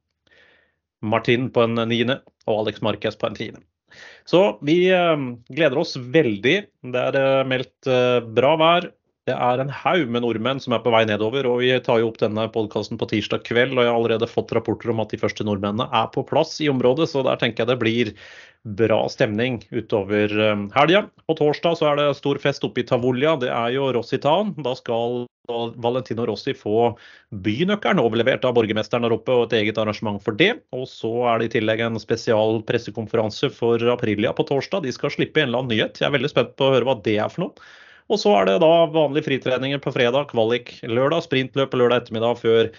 [1.05, 2.19] Martin på en niende,
[2.49, 3.63] og Alex Marquez på en tiende.
[4.29, 6.57] Så vi eh, gleder oss veldig.
[6.93, 7.93] Det er eh, meldt
[8.35, 8.89] bra vær.
[9.29, 11.45] Det er en haug med nordmenn som er på vei nedover.
[11.45, 14.53] og Vi tar jo opp denne podkasten på tirsdag kveld, og jeg har allerede fått
[14.57, 17.11] rapporter om at de første nordmennene er på plass i området.
[17.11, 18.13] Så der tenker jeg det blir
[18.79, 21.03] bra stemning utover um, helga.
[21.29, 23.35] På torsdag så er det stor fest oppe i Tavolia.
[23.39, 24.55] Det er jo Rossitan.
[24.65, 25.27] Da skal
[25.85, 26.95] Valentino Rossi få
[27.45, 30.55] bynøkkelen overlevert av borgermesteren der oppe, og et eget arrangement for det.
[30.73, 34.87] Og så er det i tillegg en spesial pressekonferanse for Aprilia på torsdag.
[34.89, 36.01] De skal slippe en eller annen nyhet.
[36.01, 37.69] Jeg er veldig spent på å høre hva det er for noe.
[38.09, 42.71] Og så er det da vanlige fritreninger på fredag, kvalik lørdag, sprintløp lørdag ettermiddag før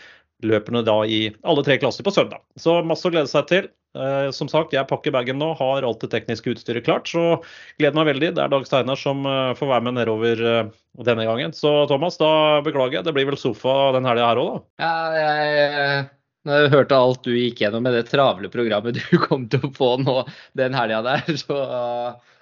[0.47, 2.43] løpene da i alle tre klasser på søndag.
[2.59, 3.69] Så masse å glede seg til.
[3.99, 7.11] Eh, som sagt, jeg pakker bagen nå, har alt det tekniske utstyret klart.
[7.11, 7.41] Så
[7.81, 8.33] gleder meg veldig.
[8.37, 10.71] Det er Dag Steinar som eh, får være med nedover eh,
[11.07, 11.55] denne gangen.
[11.57, 12.33] Så Thomas, da
[12.67, 13.09] beklager jeg.
[13.09, 14.87] Det blir vel sofa den helga her òg, da?
[14.87, 16.09] Ja, jeg,
[16.49, 19.75] når jeg hørte alt du gikk gjennom med det travle programmet du kom til å
[19.77, 20.21] få nå
[20.59, 21.61] den helga der, så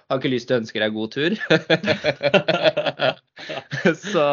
[0.09, 1.35] har ikke lyst til å ønske deg god tur.
[4.09, 4.25] så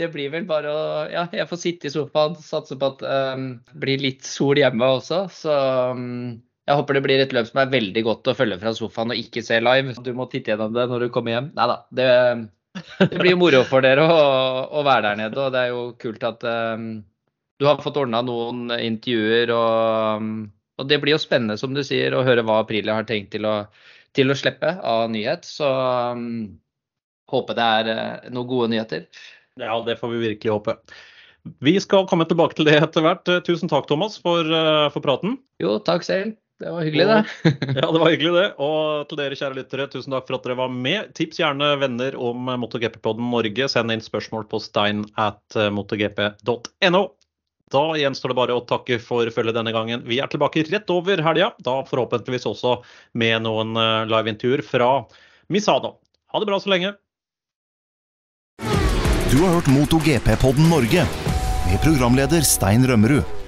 [0.00, 3.04] det blir vel bare å Ja, jeg får sitte i sofaen, satse på at
[3.36, 5.26] um, det blir litt sol hjemme også.
[5.34, 5.56] Så
[5.92, 6.38] um,
[6.70, 9.20] jeg håper det blir et løp som er veldig godt å følge fra sofaen og
[9.20, 9.96] ikke se live.
[10.06, 11.50] Du må titte gjennom det når du kommer hjem.
[11.56, 11.76] Nei da.
[12.00, 12.08] Det,
[13.02, 14.18] det, blir moro for dere å,
[14.70, 16.90] å, være der nede, og det er jo kult at um,
[17.60, 19.52] du har fått ordna noen intervjuer.
[19.56, 20.34] Og,
[20.78, 23.48] og, det blir jo spennende, som du sier, å høre hva Aprilia har tenkt til
[23.50, 23.58] å
[24.16, 25.46] til å slippe av nyhet.
[25.46, 26.58] Så um,
[27.30, 29.06] håper det er uh, noen gode nyheter.
[29.60, 30.76] Ja, det får vi virkelig håpe.
[31.64, 33.28] Vi skal komme tilbake til det etter hvert.
[33.46, 35.38] Tusen takk, Thomas, for, uh, for praten.
[35.62, 36.36] Jo, takk selv.
[36.60, 37.52] Det var hyggelig, det.
[37.80, 38.48] ja, det var hyggelig, det.
[38.60, 41.14] Og til dere kjære lyttere, tusen takk for at dere var med.
[41.16, 43.68] Tips gjerne venner om MotoGP-podden Norge.
[43.72, 47.06] Send inn spørsmål på stein at motogp.no.
[47.70, 50.02] Da gjenstår det bare å takke for følget denne gangen.
[50.08, 52.80] Vi er tilbake rett over helga, da forhåpentligvis også
[53.20, 54.90] med noen eh, liveintervjuer fra
[55.50, 55.96] Misano.
[56.34, 56.94] Ha det bra så lenge.
[59.30, 61.06] Du har hørt MotoGP-podden Norge
[61.70, 63.39] med programleder Stein Rømmerud.